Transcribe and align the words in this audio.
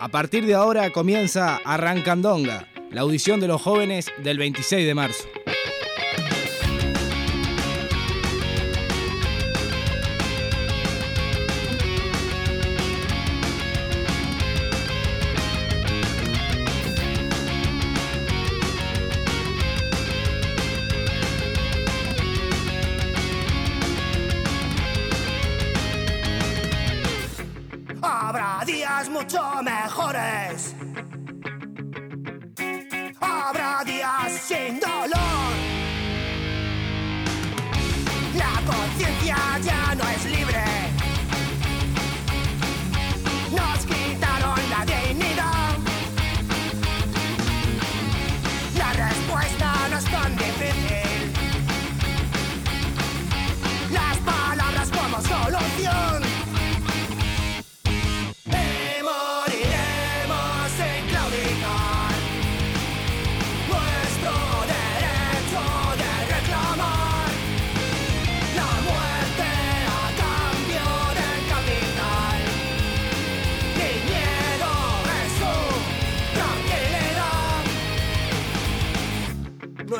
A 0.00 0.08
partir 0.08 0.46
de 0.46 0.54
ahora 0.54 0.90
comienza 0.90 1.58
Arrancandonga, 1.64 2.68
la 2.92 3.00
audición 3.00 3.40
de 3.40 3.48
los 3.48 3.60
jóvenes 3.60 4.06
del 4.22 4.38
26 4.38 4.86
de 4.86 4.94
marzo. 4.94 5.28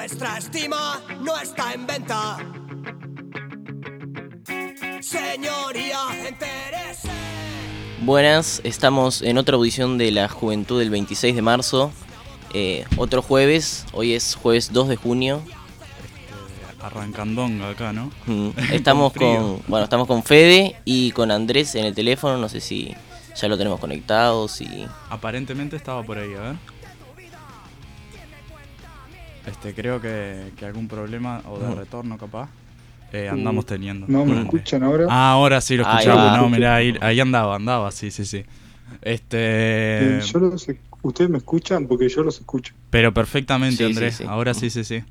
Nuestra 0.08 0.38
estima 0.38 1.02
no 1.20 1.38
está 1.38 1.74
en 1.74 1.86
venta 1.86 2.38
Señoría, 5.02 5.98
entérese 6.26 7.10
Buenas, 8.00 8.62
estamos 8.64 9.20
en 9.20 9.36
otra 9.36 9.56
audición 9.56 9.98
de 9.98 10.10
la 10.10 10.30
Juventud 10.30 10.78
del 10.78 10.88
26 10.88 11.36
de 11.36 11.42
marzo. 11.42 11.92
Eh, 12.54 12.86
otro 12.96 13.20
jueves, 13.20 13.84
hoy 13.92 14.14
es 14.14 14.34
jueves 14.34 14.72
2 14.72 14.88
de 14.88 14.96
junio. 14.96 15.42
Arrancandonga 16.80 17.68
acá, 17.68 17.92
¿no? 17.92 18.10
Mm, 18.24 18.48
Estamos 18.72 19.12
con, 19.12 19.60
bueno, 19.68 19.84
estamos 19.84 20.06
con 20.06 20.22
Fede 20.22 20.76
y 20.86 21.10
con 21.10 21.30
Andrés 21.30 21.74
en 21.74 21.84
el 21.84 21.94
teléfono. 21.94 22.38
No 22.38 22.48
sé 22.48 22.62
si 22.62 22.94
ya 23.38 23.46
lo 23.46 23.58
tenemos 23.58 23.78
conectado, 23.78 24.48
si 24.48 24.86
Aparentemente 25.10 25.76
estaba 25.76 26.02
por 26.02 26.16
ahí, 26.16 26.32
a 26.32 26.40
ver. 26.40 26.77
Este, 29.50 29.74
creo 29.74 30.00
que, 30.00 30.52
que 30.56 30.64
algún 30.66 30.88
problema 30.88 31.42
o 31.48 31.58
de 31.58 31.74
retorno 31.74 32.18
capaz 32.18 32.48
eh, 33.12 33.28
andamos 33.28 33.64
teniendo. 33.66 34.06
¿No 34.08 34.24
me 34.24 34.34
Mm. 34.34 34.38
escuchan 34.42 34.82
ahora? 34.82 35.06
Ah, 35.08 35.32
ahora 35.32 35.60
sí 35.60 35.76
lo 35.76 35.82
escuchamos, 35.82 36.36
no, 36.36 36.48
mirá, 36.50 36.76
ahí, 36.76 36.94
ahí 37.00 37.18
andaba, 37.20 37.56
andaba, 37.56 37.90
sí, 37.90 38.10
sí, 38.10 38.24
sí. 38.24 38.44
Este, 39.02 39.38
Eh, 40.18 40.20
yo 40.24 40.38
los 40.40 40.66
¿Ustedes 41.00 41.30
me 41.30 41.38
escuchan? 41.38 41.86
Porque 41.86 42.08
yo 42.08 42.22
los 42.24 42.38
escucho. 42.40 42.74
pero 42.90 43.14
perfectamente, 43.14 43.76
Sí, 43.76 43.84
sí, 43.84 43.90
Andrés, 43.90 44.14
sí. 44.16 44.24
ahora 44.26 44.52
sí, 44.52 44.68
sí, 44.68 44.82
sí. 44.84 45.02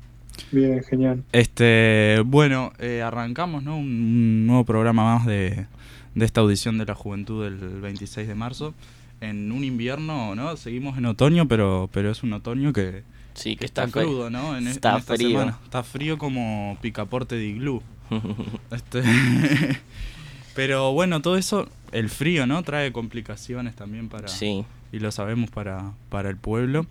Bien, 0.52 0.82
genial. 0.84 1.24
Este, 1.32 2.22
bueno, 2.26 2.72
eh, 2.78 3.02
arrancamos, 3.02 3.62
¿no? 3.62 3.76
Un, 3.78 3.86
un 3.86 4.46
nuevo 4.46 4.64
programa 4.64 5.02
más 5.16 5.26
de, 5.26 5.66
de 6.14 6.24
esta 6.24 6.42
audición 6.42 6.76
de 6.78 6.84
la 6.84 6.94
juventud 6.94 7.42
del 7.42 7.56
26 7.80 8.28
de 8.28 8.34
marzo. 8.34 8.74
En 9.20 9.50
un 9.50 9.64
invierno, 9.64 10.34
¿no? 10.36 10.56
Seguimos 10.56 10.96
en 10.98 11.06
otoño, 11.06 11.48
pero, 11.48 11.88
pero 11.92 12.10
es 12.10 12.22
un 12.22 12.34
otoño 12.34 12.72
que, 12.72 13.02
sí, 13.38 13.56
que 13.56 13.64
está, 13.64 13.86
crudo, 13.88 14.28
¿no? 14.30 14.56
En, 14.56 14.66
e- 14.66 14.70
Está 14.70 14.92
en 14.92 14.96
esta 14.98 15.14
frío. 15.14 15.30
semana. 15.30 15.58
Está 15.64 15.82
frío 15.82 16.18
como 16.18 16.76
picaporte 16.82 17.36
de 17.36 17.46
iglú. 17.46 17.82
Este, 18.70 19.02
pero 20.54 20.92
bueno, 20.92 21.20
todo 21.22 21.36
eso, 21.36 21.68
el 21.92 22.08
frío, 22.10 22.46
¿no? 22.46 22.62
Trae 22.62 22.92
complicaciones 22.92 23.74
también 23.76 24.08
para, 24.08 24.28
sí, 24.28 24.64
y 24.92 24.98
lo 24.98 25.10
sabemos 25.12 25.50
para, 25.50 25.92
para 26.08 26.30
el 26.30 26.36
pueblo. 26.36 26.86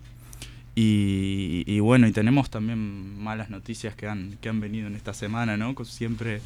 Y, 0.74 1.64
y 1.66 1.80
bueno, 1.80 2.06
y 2.06 2.12
tenemos 2.12 2.50
también 2.50 3.18
malas 3.20 3.50
noticias 3.50 3.96
que 3.96 4.06
han, 4.06 4.38
que 4.40 4.48
han 4.48 4.60
venido 4.60 4.86
en 4.86 4.94
esta 4.94 5.12
semana, 5.12 5.56
¿no? 5.56 5.74
Siempre, 5.84 6.40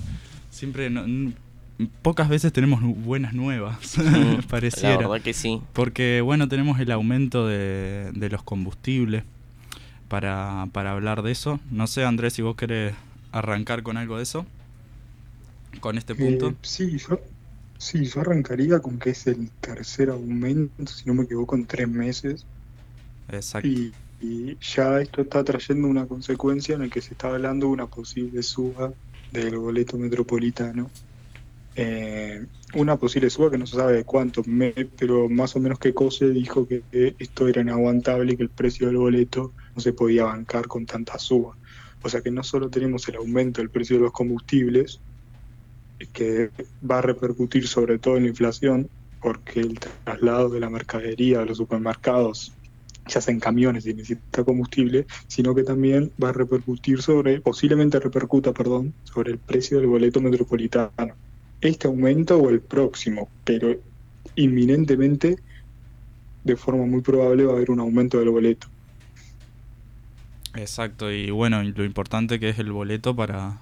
siempre 0.51 0.89
no- 0.89 1.33
pocas 2.01 2.29
veces 2.31 2.51
tenemos 2.53 2.81
buenas 2.83 3.35
nuevas, 3.35 3.99
Mm, 3.99 4.37
la 4.37 4.43
pareciera. 4.49 4.97
verdad 4.97 5.21
que 5.21 5.35
sí. 5.35 5.61
Porque 5.75 6.23
bueno, 6.23 6.49
tenemos 6.49 6.81
el 6.81 6.91
aumento 6.93 7.47
de, 7.47 8.11
de 8.15 8.29
los 8.31 8.43
combustibles 8.43 9.25
para, 10.13 10.69
para 10.73 10.93
hablar 10.93 11.23
de 11.23 11.33
eso. 11.33 11.59
No 11.71 11.87
sé, 11.87 12.05
Andrés, 12.05 12.35
si 12.35 12.43
vos 12.43 12.55
querés 12.55 12.93
arrancar 13.33 13.83
con 13.83 13.97
algo 13.97 14.19
de 14.19 14.25
eso, 14.25 14.45
con 15.81 15.97
este 15.97 16.15
punto. 16.15 16.49
Eh, 16.49 16.55
sí, 16.61 16.99
yo, 16.99 17.19
sí, 17.79 18.05
yo 18.05 18.21
arrancaría 18.21 18.79
con 18.81 18.99
que 18.99 19.09
es 19.09 19.27
el 19.27 19.49
tercer 19.63 20.11
aumento, 20.11 20.87
si 20.93 21.07
no 21.07 21.15
me 21.15 21.23
equivoco, 21.23 21.57
en 21.57 21.65
tres 21.65 21.89
meses. 21.89 22.45
Exacto. 23.31 23.67
Y, 23.67 23.95
y 24.21 24.59
ya 24.61 25.01
esto 25.01 25.23
está 25.23 25.43
trayendo 25.45 25.89
una 25.89 26.05
consecuencia 26.05 26.75
en 26.75 26.83
la 26.83 26.89
que 26.91 27.01
se 27.01 27.15
está 27.15 27.29
hablando 27.29 27.69
de 27.69 27.73
una 27.73 27.87
posible 27.87 28.43
suba 28.43 28.93
del 29.33 29.57
boleto 29.57 29.97
metropolitano. 29.97 30.91
Eh, 31.75 32.47
una 32.75 32.99
posible 32.99 33.31
suba 33.31 33.51
que 33.51 33.59
no 33.59 33.67
se 33.67 33.77
sabe 33.77 33.95
de 33.95 34.05
cuánto, 34.05 34.43
me- 34.47 34.73
pero 34.99 35.29
más 35.29 35.57
o 35.57 35.61
menos 35.61 35.79
que 35.79 35.95
Cose 35.95 36.29
dijo 36.31 36.67
que 36.67 36.85
esto 37.19 37.49
era 37.49 37.63
inaguantable 37.63 38.35
y 38.35 38.37
que 38.37 38.43
el 38.45 38.51
precio 38.51 38.87
del 38.89 38.99
boleto 38.99 39.55
no 39.75 39.83
se 39.83 39.93
podía 39.95 40.25
bancar 40.25 40.67
con 40.69 40.87
tanta 40.87 41.19
suba. 41.19 41.59
O 42.03 42.09
sea 42.09 42.21
que 42.23 42.31
no 42.31 42.43
solo 42.43 42.69
tenemos 42.71 43.09
el 43.09 43.17
aumento 43.17 43.61
del 43.61 43.71
precio 43.71 43.97
de 43.97 44.03
los 44.03 44.13
combustibles, 44.13 45.03
que 46.13 46.51
va 46.89 46.99
a 46.99 47.03
repercutir 47.03 47.69
sobre 47.69 47.99
todo 47.99 48.17
en 48.17 48.25
la 48.25 48.31
inflación, 48.31 48.91
porque 49.21 49.61
el 49.61 49.79
traslado 49.79 50.49
de 50.51 50.61
la 50.61 50.69
mercadería 50.71 51.41
a 51.41 51.45
los 51.45 51.59
supermercados 51.59 52.59
ya 53.07 53.21
sea 53.21 53.35
en 53.35 53.41
camiones 53.41 53.87
y 53.87 53.95
necesita 53.95 54.45
combustible, 54.45 55.07
sino 55.29 55.55
que 55.55 55.65
también 55.65 56.13
va 56.23 56.29
a 56.31 56.33
repercutir 56.33 57.03
sobre, 57.03 57.41
posiblemente 57.41 57.99
repercuta, 57.99 58.53
perdón, 58.53 58.95
sobre 59.03 59.33
el 59.33 59.41
precio 59.41 59.79
del 59.79 59.89
boleto 59.89 60.21
metropolitano. 60.21 61.17
Este 61.63 61.89
aumento 61.89 62.39
o 62.39 62.51
el 62.51 62.61
próximo, 62.61 63.31
pero 63.45 63.75
inminentemente, 64.37 65.39
de 66.45 66.57
forma 66.57 66.87
muy 66.87 67.01
probable, 67.03 67.45
va 67.47 67.53
a 67.53 67.57
haber 67.57 67.71
un 67.71 67.81
aumento 67.81 68.19
del 68.19 68.31
boleto. 68.31 68.69
Exacto, 70.55 71.11
y 71.11 71.31
bueno, 71.31 71.63
lo 71.63 71.85
importante 71.85 72.39
que 72.39 72.51
es 72.51 72.59
el 72.59 72.73
boleto 72.73 73.17
para 73.17 73.59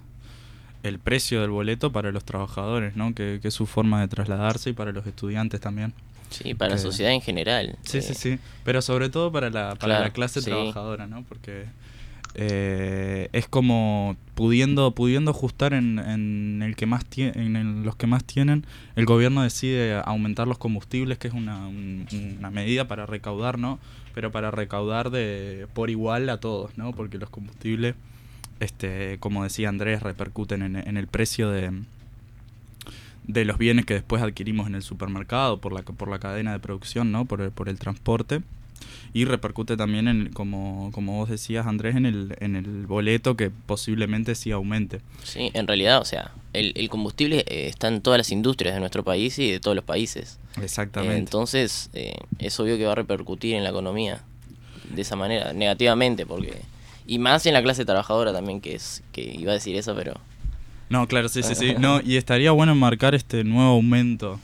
el 0.82 0.98
precio 0.98 1.40
del 1.42 1.50
boleto 1.50 1.92
para 1.92 2.10
los 2.12 2.24
trabajadores, 2.24 2.96
¿no? 2.96 3.14
Que, 3.14 3.38
que 3.42 3.48
es 3.48 3.54
su 3.54 3.66
forma 3.66 4.00
de 4.00 4.08
trasladarse 4.08 4.70
y 4.70 4.72
para 4.72 4.92
los 4.92 5.06
estudiantes 5.06 5.60
también. 5.60 5.94
Sí, 6.30 6.54
para 6.54 6.72
la 6.72 6.78
sociedad 6.78 7.12
en 7.12 7.20
general. 7.22 7.76
Sí, 7.82 7.98
Eh, 7.98 8.02
sí, 8.02 8.14
sí. 8.14 8.38
Pero 8.64 8.82
sobre 8.82 9.08
todo 9.10 9.32
para 9.32 9.50
la, 9.50 9.76
para 9.76 9.78
Claro, 9.78 10.04
la 10.04 10.10
clase 10.12 10.40
sí. 10.40 10.46
trabajadora, 10.46 11.06
¿no? 11.06 11.24
Porque 11.24 11.66
eh, 12.34 13.28
es 13.32 13.48
como 13.48 14.16
pudiendo 14.34 14.92
pudiendo 14.94 15.32
ajustar 15.32 15.74
en, 15.74 15.98
en 15.98 16.62
el 16.62 16.76
que 16.76 16.86
más 16.86 17.04
en 17.16 17.82
los 17.84 17.96
que 17.96 18.06
más 18.06 18.24
tienen, 18.24 18.64
el 18.96 19.04
gobierno 19.04 19.42
decide 19.42 20.00
aumentar 20.04 20.46
los 20.48 20.56
combustibles, 20.58 21.18
que 21.18 21.28
es 21.28 21.34
una, 21.34 21.66
un- 21.68 22.06
una 22.38 22.50
medida 22.50 22.86
para 22.88 23.06
recaudar, 23.06 23.58
¿no? 23.58 23.78
Pero 24.14 24.30
para 24.32 24.50
recaudar 24.50 25.10
de 25.10 25.66
por 25.74 25.90
igual 25.90 26.28
a 26.30 26.38
todos, 26.38 26.76
¿no? 26.78 26.92
Porque 26.92 27.18
los 27.18 27.30
combustibles, 27.30 27.94
este, 28.60 29.18
como 29.20 29.42
decía 29.44 29.68
Andrés, 29.68 30.02
repercuten 30.02 30.62
en, 30.62 30.76
en 30.76 30.96
el 30.96 31.06
precio 31.06 31.50
de 31.50 31.72
de 33.24 33.44
los 33.44 33.58
bienes 33.58 33.84
que 33.84 33.94
después 33.94 34.22
adquirimos 34.22 34.66
en 34.66 34.74
el 34.74 34.82
supermercado 34.82 35.60
por 35.60 35.72
la, 35.72 35.82
por 35.82 36.08
la 36.08 36.18
cadena 36.18 36.52
de 36.52 36.58
producción, 36.58 37.12
¿no? 37.12 37.26
Por 37.26 37.40
el, 37.42 37.50
por 37.52 37.68
el 37.68 37.78
transporte. 37.78 38.40
Y 39.12 39.24
repercute 39.24 39.76
también, 39.76 40.08
en, 40.08 40.32
como, 40.32 40.90
como 40.92 41.16
vos 41.18 41.28
decías, 41.28 41.66
Andrés, 41.66 41.96
en 41.96 42.06
el, 42.06 42.36
en 42.40 42.56
el 42.56 42.86
boleto 42.86 43.36
que 43.36 43.50
posiblemente 43.50 44.34
sí 44.34 44.52
aumente. 44.52 45.00
Sí, 45.24 45.50
en 45.54 45.66
realidad, 45.66 46.00
o 46.00 46.04
sea, 46.04 46.32
el, 46.52 46.72
el 46.76 46.88
combustible 46.88 47.44
eh, 47.48 47.66
está 47.68 47.88
en 47.88 48.00
todas 48.02 48.18
las 48.18 48.30
industrias 48.30 48.74
de 48.74 48.80
nuestro 48.80 49.02
país 49.02 49.38
y 49.38 49.50
de 49.50 49.60
todos 49.60 49.74
los 49.74 49.84
países. 49.84 50.38
Exactamente. 50.62 51.16
Entonces, 51.16 51.90
eh, 51.92 52.14
es 52.38 52.58
obvio 52.60 52.76
que 52.76 52.84
va 52.84 52.92
a 52.92 52.96
repercutir 52.96 53.54
en 53.54 53.64
la 53.64 53.70
economía 53.70 54.22
de 54.94 55.02
esa 55.02 55.16
manera, 55.16 55.52
negativamente, 55.52 56.26
porque. 56.26 56.62
Y 57.06 57.18
más 57.18 57.44
en 57.46 57.54
la 57.54 57.62
clase 57.62 57.84
trabajadora 57.84 58.32
también, 58.32 58.60
que 58.60 58.74
es. 58.74 59.02
que 59.12 59.22
iba 59.22 59.50
a 59.50 59.54
decir 59.54 59.76
eso, 59.76 59.94
pero. 59.94 60.14
No, 60.88 61.06
claro, 61.06 61.28
sí, 61.28 61.42
sí, 61.42 61.54
sí. 61.54 61.74
No, 61.78 62.00
y 62.00 62.16
estaría 62.16 62.50
bueno 62.50 62.74
marcar 62.74 63.14
este 63.14 63.44
nuevo 63.44 63.70
aumento 63.70 64.40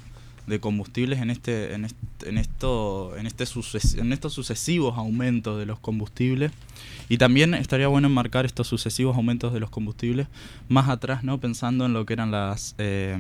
de 0.47 0.61
combustibles 0.61 1.21
en 1.21 1.31
este 1.31 1.75
en, 1.75 1.85
esto 2.39 3.17
en 3.17 3.27
este 3.27 3.45
suces- 3.47 3.99
en 3.99 4.13
estos 4.13 4.33
sucesivos 4.33 4.97
aumentos 4.97 5.59
de 5.59 5.67
los 5.67 5.79
combustibles. 5.79 6.53
Y 7.09 7.19
también 7.19 7.55
estaría 7.55 7.87
bueno 7.89 8.09
enmarcar 8.09 8.47
estos 8.47 8.67
sucesivos 8.67 9.17
aumentos 9.17 9.53
de 9.53 9.61
los 9.61 9.71
combustibles 9.71 10.27
más 10.69 10.89
atrás 10.89 11.23
no 11.23 11.39
pensando 11.39 11.87
en 11.87 11.93
lo 11.93 12.05
que 12.05 12.15
eran 12.15 12.31
las 12.33 12.75
eh, 12.79 13.17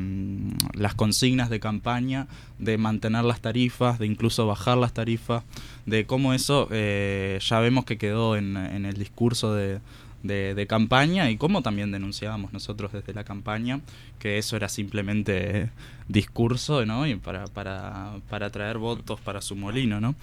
las 0.74 0.94
consignas 0.94 1.50
de 1.50 1.60
campaña 1.60 2.26
de 2.58 2.78
mantener 2.78 3.24
las 3.24 3.40
tarifas 3.40 3.98
de 4.00 4.06
incluso 4.06 4.46
bajar 4.46 4.76
las 4.76 4.92
tarifas 4.92 5.44
de 5.84 6.04
cómo 6.04 6.34
eso 6.34 6.68
eh, 6.72 7.38
ya 7.40 7.60
vemos 7.60 7.84
que 7.84 7.96
quedó 7.96 8.36
en, 8.36 8.56
en 8.56 8.86
el 8.86 8.94
discurso 8.96 9.54
de, 9.54 9.78
de, 10.22 10.54
de 10.54 10.66
campaña 10.66 11.30
y 11.30 11.36
cómo 11.36 11.62
también 11.62 11.92
denunciábamos 11.92 12.52
nosotros 12.52 12.92
desde 12.92 13.14
la 13.14 13.24
campaña 13.24 13.80
que 14.18 14.38
eso 14.38 14.56
era 14.56 14.68
simplemente 14.68 15.70
discurso 16.08 16.84
¿no? 16.86 17.06
y 17.06 17.16
para, 17.16 17.46
para, 17.46 18.14
para 18.28 18.50
traer 18.50 18.78
votos 18.78 19.20
para 19.20 19.40
su 19.40 19.54
molino 19.56 20.00
¿no? 20.00 20.14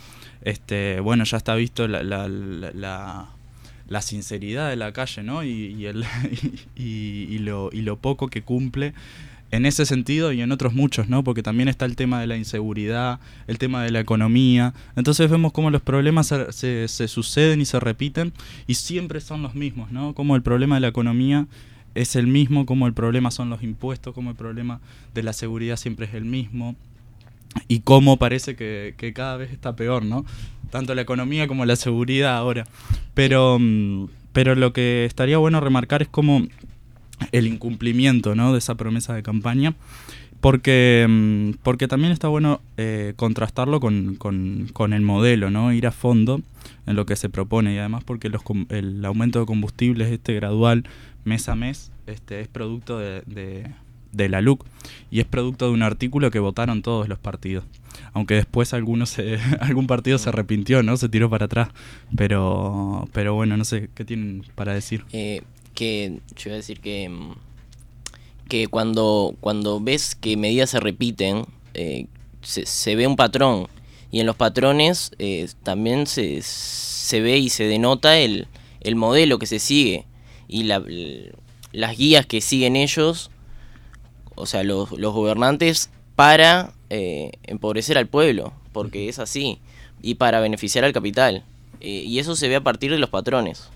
este 0.41 0.99
bueno 0.99 1.23
ya 1.23 1.37
está 1.37 1.55
visto 1.55 1.87
la, 1.87 2.03
la, 2.03 2.27
la- 2.27 3.29
la- 3.87 4.01
sinceridad 4.01 4.69
de 4.69 4.75
la 4.75 4.91
calle 4.91 5.23
¿no? 5.23 5.43
y, 5.43 5.85
el, 5.85 6.03
y 6.75 7.37
lo, 7.39 7.69
y 7.71 7.81
lo 7.81 7.97
poco 7.97 8.27
que 8.27 8.41
cumple 8.41 8.93
en 9.53 9.67
ese 9.67 9.85
sentido 9.85 10.31
y 10.31 10.41
en 10.41 10.51
otros 10.51 10.73
muchos, 10.73 11.09
¿no? 11.09 11.23
Porque 11.23 11.43
también 11.43 11.69
está 11.69 11.85
el 11.85 11.95
tema 11.95 12.19
de 12.19 12.25
la 12.25 12.37
inseguridad, 12.37 13.19
el 13.45 13.59
tema 13.59 13.83
de 13.83 13.91
la 13.91 13.99
economía. 13.99 14.73
Entonces 14.95 15.29
vemos 15.29 15.51
cómo 15.51 15.69
los 15.69 15.83
problemas 15.83 16.33
se, 16.49 16.87
suceden 16.87 17.61
y 17.61 17.65
se 17.65 17.79
repiten 17.79 18.33
y 18.65 18.73
siempre 18.73 19.21
son 19.21 19.43
los 19.43 19.53
mismos, 19.53 19.91
¿no? 19.91 20.15
Como 20.15 20.35
el 20.35 20.41
problema 20.41 20.77
de 20.77 20.81
la 20.81 20.87
economía 20.87 21.45
es 21.93 22.15
el 22.15 22.25
mismo, 22.25 22.65
como 22.65 22.87
el 22.87 22.93
problema 22.93 23.29
son 23.29 23.51
los 23.51 23.61
impuestos, 23.61 24.15
como 24.15 24.31
el 24.31 24.35
problema 24.35 24.81
de 25.13 25.21
la 25.21 25.33
seguridad 25.33 25.77
siempre 25.77 26.07
es 26.07 26.15
el 26.15 26.25
mismo 26.25 26.75
y 27.67 27.81
cómo 27.81 28.17
parece 28.17 28.55
que, 28.55 28.95
que 28.97 29.13
cada 29.13 29.37
vez 29.37 29.51
está 29.51 29.75
peor, 29.75 30.03
¿no? 30.03 30.25
Tanto 30.71 30.95
la 30.95 31.03
economía 31.03 31.47
como 31.47 31.67
la 31.67 31.75
seguridad 31.75 32.35
ahora. 32.35 32.63
Pero, 33.13 33.59
mm, 33.59 34.07
pero 34.31 34.55
lo 34.55 34.73
que 34.73 35.05
estaría 35.05 35.37
bueno 35.37 35.59
remarcar 35.59 36.01
es 36.01 36.07
como 36.07 36.41
el 37.31 37.47
incumplimiento 37.47 38.35
¿no? 38.35 38.51
de 38.53 38.57
esa 38.59 38.75
promesa 38.75 39.13
de 39.13 39.23
campaña, 39.23 39.73
porque, 40.41 41.05
mm, 41.09 41.51
porque 41.63 41.87
también 41.87 42.11
está 42.11 42.27
bueno 42.27 42.61
eh, 42.77 43.13
contrastarlo 43.15 43.79
con, 43.79 44.15
con- 44.15 44.69
con 44.73 44.93
el 44.93 45.01
modelo, 45.01 45.49
¿no? 45.49 45.71
ir 45.73 45.87
a 45.87 45.91
fondo 45.91 46.41
en 46.85 46.95
lo 46.95 47.05
que 47.05 47.15
se 47.15 47.29
propone 47.29 47.73
y 47.73 47.77
además 47.77 48.03
porque 48.03 48.29
los, 48.29 48.41
el 48.69 49.03
aumento 49.05 49.39
de 49.39 49.45
combustibles 49.45 50.11
este 50.11 50.33
gradual 50.33 50.83
mes 51.23 51.47
a 51.47 51.55
mes 51.55 51.91
este, 52.07 52.41
es 52.41 52.47
producto 52.49 52.99
de, 52.99 53.21
de- 53.25 53.71
de 54.11 54.29
la 54.29 54.41
LUC 54.41 54.63
y 55.09 55.21
es 55.21 55.25
producto 55.25 55.65
de 55.67 55.71
un 55.73 55.81
artículo 55.81 56.29
que 56.29 56.37
votaron 56.39 56.83
todos 56.83 57.07
los 57.09 57.17
partidos. 57.17 57.63
Aunque 58.13 58.35
después 58.35 58.73
algunos 58.75 59.09
se- 59.09 59.39
algún 59.59 59.87
partido 59.87 60.17
se 60.19 60.29
arrepintió, 60.29 60.83
¿no? 60.83 60.97
Se 60.97 61.09
tiró 61.09 61.31
para 61.31 61.45
atrás. 61.45 61.69
Pero, 62.15 63.07
pero 63.11 63.33
bueno, 63.33 63.57
no 63.57 63.65
sé, 63.65 63.89
¿qué 63.95 64.05
tienen 64.05 64.43
para 64.53 64.73
decir? 64.73 65.03
Eh, 65.13 65.41
que 65.83 66.19
yo 66.37 66.49
iba 66.49 66.53
a 66.53 66.57
decir 66.57 66.79
que 66.79 67.09
mm, 67.09 67.33
que 68.49 68.67
cuando 68.67 69.35
cuando 69.41 69.79
ves 69.79 70.15
que 70.15 70.37
medidas 70.37 70.69
se 70.69 70.79
repiten 70.79 71.45
eh, 71.73 72.05
se, 72.41 72.65
se 72.65 72.95
ve 72.95 73.05
un 73.07 73.15
patrón. 73.15 73.67
Y 74.11 74.19
en 74.19 74.27
los 74.27 74.35
patrones 74.35 75.11
eh, 75.17 75.49
también 75.63 76.05
se, 76.05 76.41
se 76.43 77.19
ve 77.21 77.37
y 77.39 77.49
se 77.49 77.63
denota 77.65 78.17
el, 78.19 78.47
el 78.81 78.95
modelo 78.95 79.39
que 79.39 79.47
se 79.47 79.57
sigue. 79.59 80.05
Y 80.47 80.63
la- 80.63 80.83
las 81.71 81.97
guías 81.97 82.25
que 82.27 82.39
siguen 82.39 82.75
ellos 82.75 83.31
o 84.35 84.45
sea 84.45 84.63
los, 84.63 84.91
los 84.91 85.13
gobernantes 85.13 85.89
para 86.15 86.73
eh, 86.91 87.31
empobrecer 87.43 87.97
al 87.97 88.07
pueblo 88.07 88.53
porque 88.71 89.09
es 89.09 89.17
así 89.19 89.57
y 90.01 90.15
para 90.15 90.39
beneficiar 90.41 90.85
al 90.85 90.93
capital. 90.93 91.43
Eh, 91.81 92.03
y 92.05 92.19
eso 92.19 92.35
se 92.35 92.47
ve 92.47 92.55
a 92.57 92.61
partir 92.63 92.91
de 92.91 92.99
los 92.99 93.09
patrones 93.09 93.69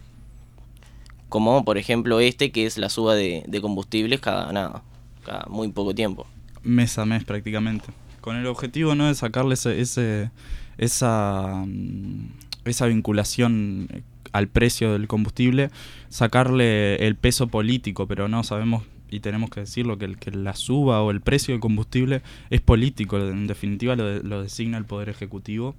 como 1.29 1.63
por 1.65 1.77
ejemplo 1.77 2.19
este 2.19 2.51
que 2.51 2.65
es 2.65 2.77
la 2.77 2.89
suba 2.89 3.15
de, 3.15 3.44
de 3.47 3.62
combustibles 3.62 4.19
cada 4.19 4.51
nada, 4.51 4.83
cada 5.25 5.45
muy 5.50 5.68
poco 5.69 5.94
tiempo. 5.95 6.25
mes 6.63 6.97
a 6.97 7.06
mes 7.06 7.24
prácticamente. 7.24 7.85
Con 8.21 8.35
el 8.35 8.45
objetivo 8.47 8.94
no 8.95 9.07
de 9.07 9.15
sacarle 9.15 9.53
ese, 9.53 9.79
ese- 9.79 10.31
esa, 10.77 11.63
mm, 11.65 12.27
esa 12.65 12.85
vinculación 12.88 13.88
al 14.33 14.47
precio 14.50 14.91
del 14.94 15.07
combustible, 15.07 15.69
sacarle 16.09 16.95
el 17.07 17.15
peso 17.15 17.47
político, 17.47 18.07
pero 18.07 18.27
no 18.27 18.44
sabemos 18.44 18.83
y 19.09 19.21
tenemos 19.21 19.50
que 19.50 19.62
decirlo 19.62 19.97
que 19.97 20.31
la 20.31 20.53
suba 20.53 21.01
o 21.01 21.12
el 21.12 21.21
precio 21.21 21.53
del 21.53 21.62
combustible 21.62 22.21
es 22.50 22.59
político, 22.59 23.18
en 23.18 23.47
definitiva 23.47 23.95
lo, 23.95 24.06
de- 24.06 24.23
lo 24.23 24.44
designa 24.44 24.77
el 24.77 24.83
Poder 24.85 25.07
Ejecutivo. 25.09 25.75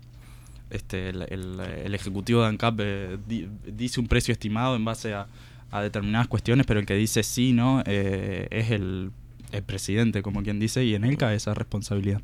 Este, 0.71 1.09
el, 1.11 1.23
el- 1.31 1.95
Ejecutivo 1.95 2.43
de 2.43 2.49
ANCAP 2.49 2.81
eh, 2.81 3.19
di- 3.27 3.49
dice 3.67 4.01
un 4.01 4.07
precio 4.07 4.33
estimado 4.33 4.77
en 4.77 4.85
base 4.85 5.15
a, 5.15 5.27
a 5.71 5.83
determinadas 5.83 6.29
cuestiones, 6.29 6.67
pero 6.67 6.81
el 6.81 6.87
que 6.87 6.95
dice 6.95 7.23
sí, 7.23 7.53
¿no? 7.53 7.83
Eh, 7.87 8.47
es 8.51 8.71
el, 8.71 9.11
el 9.53 9.63
presidente, 9.63 10.23
como 10.23 10.43
quien 10.43 10.59
dice, 10.61 10.85
y 10.85 10.95
en 10.95 11.05
él 11.05 11.17
cae 11.17 11.37
esa 11.37 11.55
responsabilidad. 11.55 12.21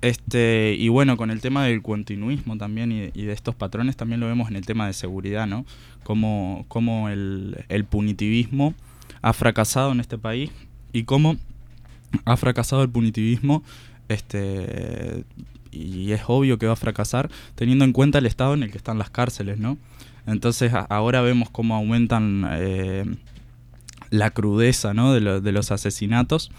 Este, 0.00 0.76
y 0.78 0.88
bueno, 0.90 1.16
con 1.16 1.30
el 1.32 1.40
tema 1.40 1.64
del 1.64 1.82
continuismo 1.82 2.56
también 2.56 2.92
y, 2.92 3.10
y 3.14 3.24
de 3.24 3.32
estos 3.32 3.56
patrones 3.56 3.96
también 3.96 4.20
lo 4.20 4.26
vemos 4.28 4.48
en 4.48 4.54
el 4.56 4.64
tema 4.64 4.86
de 4.86 4.92
seguridad, 4.92 5.46
¿no? 5.48 5.66
Cómo, 6.04 6.64
cómo 6.68 7.08
el, 7.08 7.64
el 7.68 7.84
punitivismo 7.84 8.74
ha 9.22 9.32
fracasado 9.32 9.90
en 9.90 9.98
este 9.98 10.16
país 10.16 10.50
y 10.92 11.02
cómo 11.02 11.36
ha 12.24 12.36
fracasado 12.36 12.82
el 12.82 12.90
punitivismo 12.90 13.64
este 14.08 15.24
y 15.72 16.12
es 16.12 16.22
obvio 16.26 16.58
que 16.58 16.66
va 16.66 16.72
a 16.74 16.76
fracasar 16.76 17.30
teniendo 17.54 17.84
en 17.84 17.92
cuenta 17.92 18.18
el 18.18 18.26
estado 18.26 18.54
en 18.54 18.62
el 18.62 18.70
que 18.70 18.78
están 18.78 18.98
las 18.98 19.10
cárceles, 19.10 19.58
¿no? 19.58 19.78
Entonces 20.26 20.72
ahora 20.90 21.22
vemos 21.22 21.48
cómo 21.50 21.74
aumentan 21.74 22.46
eh, 22.52 23.04
la 24.10 24.30
crudeza, 24.30 24.94
¿no? 24.94 25.12
De, 25.12 25.20
lo- 25.20 25.40
de 25.40 25.52
los 25.52 25.70
asesinatos 25.72 26.50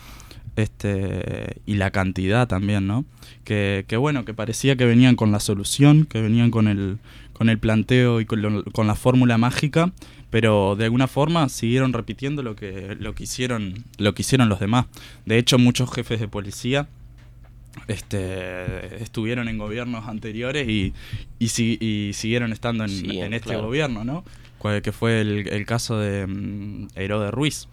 este 0.56 1.62
y 1.66 1.76
la 1.76 1.92
cantidad 1.92 2.48
también, 2.48 2.88
¿no? 2.88 3.06
Que, 3.44 3.86
que 3.88 3.98
bueno, 3.98 4.26
que 4.26 4.34
parecía 4.34 4.76
que 4.76 4.86
venían 4.86 5.16
con 5.16 5.32
la 5.32 5.40
solución, 5.40 6.06
que 6.06 6.22
venían 6.22 6.52
con 6.52 6.68
el 6.68 6.98
con 7.34 7.48
el 7.48 7.58
planteo 7.58 8.20
y 8.20 8.26
con, 8.26 8.64
con 8.74 8.88
la 8.88 8.96
fórmula 8.96 9.38
mágica, 9.38 9.94
pero 10.30 10.76
de 10.76 10.84
alguna 10.86 11.08
forma 11.08 11.48
siguieron 11.48 11.94
repitiendo 11.94 12.44
lo 12.44 12.56
que 12.56 12.98
lo 13.00 13.16
que 13.16 13.24
hicieron 13.24 13.86
lo 13.98 14.14
que 14.14 14.24
hicieron 14.24 14.50
los 14.50 14.60
demás. 14.60 14.88
De 15.26 15.38
hecho, 15.38 15.58
muchos 15.58 15.92
jefes 15.94 16.20
de 16.20 16.28
policía 16.28 16.88
este 17.88 19.02
estuvieron 19.04 19.48
en 19.48 19.58
gobiernos 19.58 20.08
anteriores 20.08 20.68
y, 20.68 20.94
y, 21.40 21.48
si- 21.50 21.78
y 21.80 22.14
siguieron 22.14 22.52
estando 22.52 22.84
en, 22.84 22.90
Sí, 22.90 23.20
en 23.20 23.34
este 23.34 23.50
claro. 23.50 23.64
gobierno, 23.68 24.04
¿no? 24.04 24.24
Que 24.82 24.92
fue 24.92 25.22
el, 25.22 25.48
el 25.48 25.66
caso 25.66 25.98
de 26.00 26.28
mm, 26.28 26.88
Herodes 26.96 27.32
Ruiz. 27.32 27.68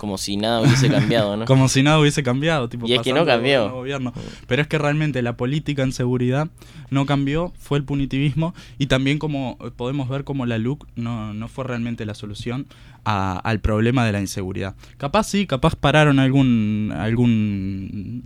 Como 0.00 0.16
si 0.16 0.38
nada 0.38 0.62
hubiese 0.62 0.88
cambiado, 0.88 1.36
¿no? 1.36 1.44
Como 1.52 1.68
si 1.68 1.82
nada 1.82 1.98
hubiese 2.00 2.22
cambiado. 2.22 2.70
Tipo, 2.70 2.86
Y 2.88 2.94
es 2.94 3.02
que 3.02 3.12
no 3.12 3.26
cambió. 3.26 3.70
gobierno. 3.70 4.14
Pero 4.46 4.62
es 4.62 4.66
que 4.68 4.78
realmente 4.78 5.20
la 5.20 5.36
política 5.36 5.82
en 5.82 5.92
seguridad 5.92 6.48
no 6.88 7.04
cambió, 7.04 7.52
fue 7.58 7.76
el 7.76 7.84
punitivismo 7.84 8.54
y 8.78 8.86
también 8.86 9.18
como 9.18 9.58
eh, 9.62 9.70
podemos 9.76 10.08
ver 10.08 10.24
como 10.24 10.46
la 10.46 10.56
LUC 10.56 10.86
no, 10.96 11.34
no 11.34 11.48
fue 11.48 11.64
realmente 11.64 12.06
la 12.06 12.14
solución 12.14 12.66
a- 13.04 13.38
al 13.38 13.60
problema 13.60 14.06
de 14.06 14.12
la 14.12 14.20
inseguridad. 14.20 14.74
Capaz 14.96 15.24
sí, 15.24 15.46
capaz 15.46 15.76
pararon 15.76 16.18
algún 16.18 16.94
algún 16.96 18.24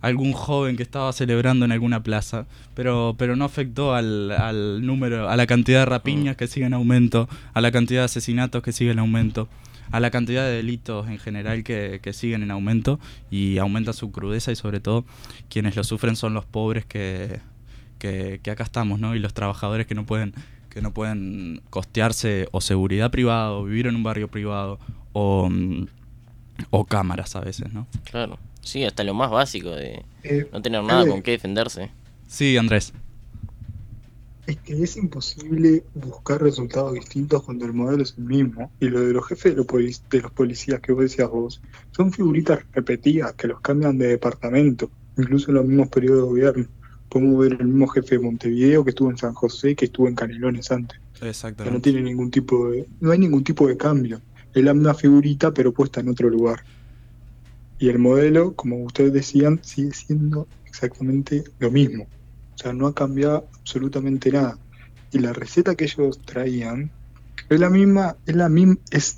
algún 0.00 0.32
joven 0.32 0.78
que 0.78 0.82
estaba 0.82 1.12
celebrando 1.12 1.66
en 1.66 1.72
alguna 1.72 2.02
plaza, 2.02 2.46
pero 2.74 3.14
pero 3.18 3.36
no 3.36 3.44
afectó 3.44 3.94
al, 3.94 4.30
al 4.32 4.86
número, 4.86 5.28
a 5.28 5.36
la 5.36 5.46
cantidad 5.46 5.80
de 5.80 5.84
rapiñas 5.84 6.36
que 6.36 6.46
sigue 6.46 6.64
en 6.64 6.72
aumento, 6.72 7.28
a 7.52 7.60
la 7.60 7.70
cantidad 7.70 8.00
de 8.00 8.04
asesinatos 8.06 8.62
que 8.62 8.72
sigue 8.72 8.92
en 8.92 8.98
aumento 9.00 9.48
a 9.92 10.00
la 10.00 10.10
cantidad 10.10 10.44
de 10.44 10.52
delitos 10.52 11.08
en 11.08 11.18
general 11.18 11.64
que, 11.64 12.00
que 12.02 12.12
siguen 12.12 12.42
en 12.42 12.50
aumento 12.50 12.98
y 13.30 13.58
aumenta 13.58 13.92
su 13.92 14.10
crudeza 14.12 14.52
y 14.52 14.56
sobre 14.56 14.80
todo 14.80 15.04
quienes 15.48 15.76
lo 15.76 15.84
sufren 15.84 16.16
son 16.16 16.34
los 16.34 16.44
pobres 16.44 16.84
que, 16.86 17.40
que, 17.98 18.40
que 18.42 18.50
acá 18.50 18.64
estamos, 18.64 19.00
¿no? 19.00 19.14
Y 19.14 19.18
los 19.18 19.34
trabajadores 19.34 19.86
que 19.86 19.94
no 19.94 20.06
pueden 20.06 20.34
que 20.70 20.80
no 20.80 20.92
pueden 20.92 21.62
costearse 21.68 22.48
o 22.52 22.60
seguridad 22.60 23.10
privada 23.10 23.50
o 23.50 23.64
vivir 23.64 23.88
en 23.88 23.96
un 23.96 24.04
barrio 24.04 24.28
privado 24.28 24.78
o, 25.12 25.48
mm, 25.50 25.86
o 26.70 26.84
cámaras 26.84 27.34
a 27.34 27.40
veces, 27.40 27.72
¿no? 27.72 27.88
Claro. 28.04 28.38
Sí, 28.62 28.84
hasta 28.84 29.02
lo 29.02 29.14
más 29.14 29.30
básico 29.30 29.70
de 29.70 30.04
Eh, 30.22 30.46
no 30.52 30.62
tener 30.62 30.84
nada 30.84 31.06
con 31.06 31.22
qué 31.22 31.32
defenderse. 31.32 31.90
Sí, 32.28 32.56
Andrés. 32.56 32.92
Es 34.50 34.56
que 34.62 34.82
es 34.82 34.96
imposible 34.96 35.84
buscar 35.94 36.42
resultados 36.42 36.94
distintos 36.94 37.44
cuando 37.44 37.66
el 37.66 37.72
modelo 37.72 38.02
es 38.02 38.14
el 38.18 38.24
mismo. 38.24 38.72
Y 38.80 38.88
lo 38.88 39.00
de 39.00 39.12
los 39.12 39.24
jefes 39.28 39.52
de 39.52 39.58
los, 39.58 39.66
polic- 39.68 40.02
de 40.10 40.22
los 40.22 40.32
policías 40.32 40.80
que 40.80 40.90
vos 40.92 41.02
decías 41.02 41.30
vos, 41.30 41.62
son 41.92 42.12
figuritas 42.12 42.58
repetidas 42.72 43.34
que 43.34 43.46
los 43.46 43.60
cambian 43.60 43.96
de 43.96 44.08
departamento, 44.08 44.90
incluso 45.16 45.52
en 45.52 45.54
los 45.54 45.66
mismos 45.66 45.88
periodos 45.88 46.22
de 46.22 46.28
gobierno. 46.30 46.66
Podemos 47.08 47.38
ver 47.38 47.58
el 47.60 47.66
mismo 47.68 47.86
jefe 47.86 48.16
de 48.16 48.22
Montevideo 48.24 48.82
que 48.82 48.90
estuvo 48.90 49.10
en 49.10 49.18
San 49.18 49.34
José, 49.34 49.76
que 49.76 49.84
estuvo 49.84 50.08
en 50.08 50.16
Canelones 50.16 50.72
antes. 50.72 50.98
Que 51.12 51.26
no 51.26 51.30
Exactamente. 51.30 51.80
tiene 51.80 52.02
ningún 52.02 52.32
tipo 52.32 52.70
de, 52.70 52.88
no 52.98 53.12
hay 53.12 53.20
ningún 53.20 53.44
tipo 53.44 53.68
de 53.68 53.76
cambio. 53.76 54.20
Es 54.52 54.64
la 54.64 54.74
misma 54.74 54.94
figurita, 54.94 55.54
pero 55.54 55.72
puesta 55.72 56.00
en 56.00 56.08
otro 56.08 56.28
lugar. 56.28 56.60
Y 57.78 57.88
el 57.88 58.00
modelo, 58.00 58.54
como 58.56 58.82
ustedes 58.82 59.12
decían, 59.12 59.60
sigue 59.62 59.92
siendo 59.92 60.48
exactamente 60.66 61.44
lo 61.60 61.70
mismo. 61.70 62.08
O 62.60 62.62
sea, 62.62 62.72
no 62.74 62.88
ha 62.88 62.94
cambiado 62.94 63.48
absolutamente 63.58 64.30
nada. 64.30 64.58
Y 65.12 65.18
la 65.18 65.32
receta 65.32 65.74
que 65.74 65.84
ellos 65.84 66.20
traían 66.26 66.90
es 67.48 67.58
la 67.58 67.70
misma, 67.70 68.16
es 68.26 68.36
la 68.36 68.50
misma, 68.50 68.76
es 68.90 69.16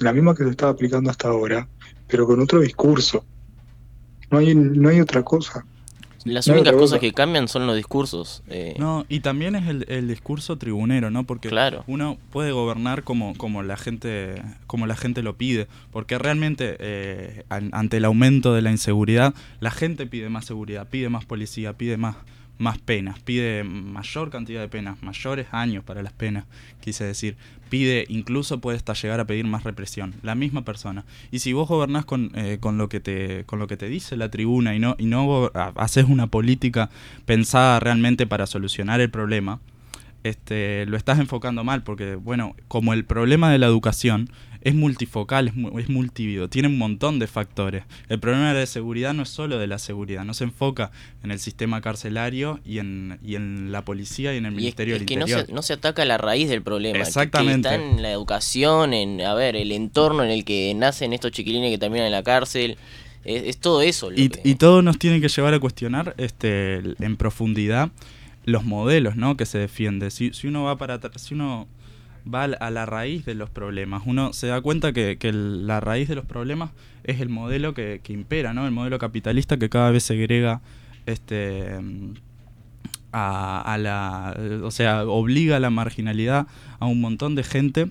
la 0.00 0.12
misma 0.12 0.34
que 0.34 0.44
se 0.44 0.50
estaba 0.50 0.72
aplicando 0.72 1.08
hasta 1.10 1.28
ahora, 1.28 1.66
pero 2.06 2.26
con 2.26 2.38
otro 2.38 2.60
discurso. 2.60 3.24
No 4.30 4.38
hay, 4.38 4.54
no 4.54 4.90
hay 4.90 5.00
otra 5.00 5.22
cosa. 5.22 5.64
Las 6.24 6.48
No, 6.48 6.54
únicas 6.54 6.74
cosas 6.74 6.98
que 6.98 7.12
cambian 7.12 7.48
son 7.48 7.66
los 7.66 7.76
discursos. 7.76 8.42
eh, 8.48 8.74
No, 8.78 9.06
y 9.08 9.20
también 9.20 9.54
es 9.54 9.68
el, 9.68 9.86
el 9.88 10.06
discurso 10.08 10.58
tribunero, 10.58 11.10
¿no? 11.10 11.24
Porque 11.24 11.48
Claro. 11.48 11.82
uno 11.86 12.18
puede 12.30 12.52
gobernar 12.52 13.04
como, 13.04 13.34
como 13.38 13.62
la 13.62 13.76
gente 13.78 14.42
como 14.66 14.86
la 14.86 14.96
gente 14.96 15.22
lo 15.22 15.36
pide, 15.38 15.66
porque 15.92 16.18
realmente 16.18 16.76
eh, 16.80 17.44
an- 17.48 17.70
ante 17.72 17.96
el 17.98 18.04
aumento 18.04 18.52
de 18.52 18.60
la 18.60 18.70
inseguridad, 18.70 19.34
la 19.60 19.70
gente 19.70 20.06
pide 20.06 20.28
más 20.28 20.44
seguridad, 20.44 20.88
pide 20.90 21.08
más 21.08 21.24
policía, 21.24 21.72
pide 21.74 21.96
más 21.96 22.16
más 22.58 22.78
penas, 22.78 23.20
pide 23.20 23.64
mayor 23.64 24.30
cantidad 24.30 24.60
de 24.60 24.68
penas, 24.68 25.02
mayores 25.02 25.46
años 25.52 25.84
para 25.84 26.02
las 26.02 26.12
penas, 26.12 26.44
quise 26.80 27.04
decir, 27.04 27.36
pide, 27.68 28.06
incluso 28.08 28.60
puede 28.60 28.76
hasta 28.78 28.94
llegar 28.94 29.20
a 29.20 29.26
pedir 29.26 29.44
más 29.44 29.64
represión, 29.64 30.14
la 30.22 30.34
misma 30.34 30.62
persona. 30.64 31.04
Y 31.30 31.40
si 31.40 31.52
vos 31.52 31.68
gobernás 31.68 32.04
con, 32.04 32.32
eh, 32.34 32.58
con 32.60 32.78
lo 32.78 32.88
que 32.88 33.00
te 33.00 33.44
con 33.44 33.58
lo 33.58 33.66
que 33.66 33.76
te 33.76 33.88
dice 33.88 34.16
la 34.16 34.30
tribuna 34.30 34.74
y 34.74 34.78
no 34.78 34.96
y 34.98 35.06
no 35.06 35.50
haces 35.74 36.06
una 36.06 36.28
política 36.28 36.90
pensada 37.24 37.80
realmente 37.80 38.26
para 38.26 38.46
solucionar 38.46 39.00
el 39.00 39.10
problema, 39.10 39.60
este, 40.26 40.86
lo 40.86 40.96
estás 40.96 41.18
enfocando 41.18 41.64
mal, 41.64 41.82
porque, 41.82 42.16
bueno, 42.16 42.56
como 42.68 42.92
el 42.92 43.04
problema 43.04 43.50
de 43.50 43.58
la 43.58 43.66
educación 43.66 44.28
es 44.66 44.74
multifocal, 44.74 45.46
es, 45.48 45.54
es 45.80 45.88
multivido, 45.88 46.48
tiene 46.48 46.66
un 46.66 46.76
montón 46.76 47.20
de 47.20 47.28
factores. 47.28 47.84
El 48.08 48.18
problema 48.18 48.52
de 48.52 48.58
la 48.60 48.66
seguridad 48.66 49.14
no 49.14 49.22
es 49.22 49.28
solo 49.28 49.58
de 49.58 49.68
la 49.68 49.78
seguridad, 49.78 50.24
no 50.24 50.34
se 50.34 50.42
enfoca 50.42 50.90
en 51.22 51.30
el 51.30 51.38
sistema 51.38 51.80
carcelario 51.80 52.58
y 52.64 52.78
en, 52.78 53.18
y 53.24 53.36
en 53.36 53.70
la 53.70 53.84
policía 53.84 54.34
y 54.34 54.38
en 54.38 54.46
el 54.46 54.54
y 54.54 54.56
Ministerio 54.56 54.94
es 54.96 55.00
del 55.00 55.06
que 55.06 55.16
no 55.16 55.28
se, 55.28 55.52
no 55.52 55.62
se 55.62 55.74
ataca 55.74 56.04
la 56.04 56.18
raíz 56.18 56.48
del 56.48 56.62
problema. 56.62 56.98
Exactamente. 56.98 57.68
Que, 57.68 57.74
está 57.76 57.90
en 57.90 58.02
la 58.02 58.10
educación, 58.10 58.92
en 58.92 59.20
a 59.20 59.34
ver, 59.34 59.54
el 59.54 59.70
entorno 59.70 60.24
en 60.24 60.30
el 60.30 60.44
que 60.44 60.74
nacen 60.74 61.12
estos 61.12 61.30
chiquilines 61.30 61.70
que 61.70 61.78
terminan 61.78 62.06
en 62.06 62.12
la 62.12 62.24
cárcel. 62.24 62.76
Es, 63.24 63.44
es 63.44 63.58
todo 63.58 63.82
eso. 63.82 64.10
Lo 64.10 64.20
Y, 64.20 64.30
que- 64.30 64.40
y 64.48 64.56
todo 64.56 64.82
nos 64.82 64.98
tiene 64.98 65.20
que 65.20 65.28
llevar 65.28 65.54
a 65.54 65.60
cuestionar 65.60 66.14
este, 66.18 66.82
en 66.98 67.16
profundidad 67.16 67.90
los 68.44 68.64
modelos 68.64 69.14
¿no? 69.16 69.36
que 69.36 69.46
se 69.46 69.58
defiende. 69.58 70.10
Si, 70.10 70.32
si 70.32 70.48
uno 70.48 70.64
va 70.64 70.76
para 70.76 70.94
atrás, 70.94 71.22
si 71.22 71.34
uno 71.34 71.68
va 72.32 72.44
a 72.44 72.70
la- 72.70 72.86
raíz 72.86 73.24
de 73.24 73.34
los 73.34 73.50
problemas, 73.50 74.02
uno 74.06 74.32
se 74.32 74.48
da 74.48 74.60
cuenta 74.60 74.92
que, 74.92 75.18
la 75.32 75.80
raíz 75.80 76.08
de 76.08 76.14
los 76.14 76.24
problemas 76.24 76.70
es 77.04 77.20
el 77.20 77.28
modelo 77.28 77.74
que, 77.74 78.00
impera, 78.08 78.52
¿no? 78.52 78.66
el 78.66 78.72
modelo 78.72 78.98
capitalista 78.98 79.56
que 79.56 79.68
cada 79.68 79.90
vez 79.90 80.02
segrega 80.02 80.60
este 81.06 81.78
a, 83.12 83.60
a 83.72 83.78
la 83.78 84.36
o 84.62 84.70
sea 84.70 85.04
obliga 85.06 85.56
a 85.56 85.60
la 85.60 85.70
marginalidad 85.70 86.46
a 86.78 86.86
un 86.86 87.00
montón 87.00 87.34
de 87.34 87.44
gente. 87.44 87.90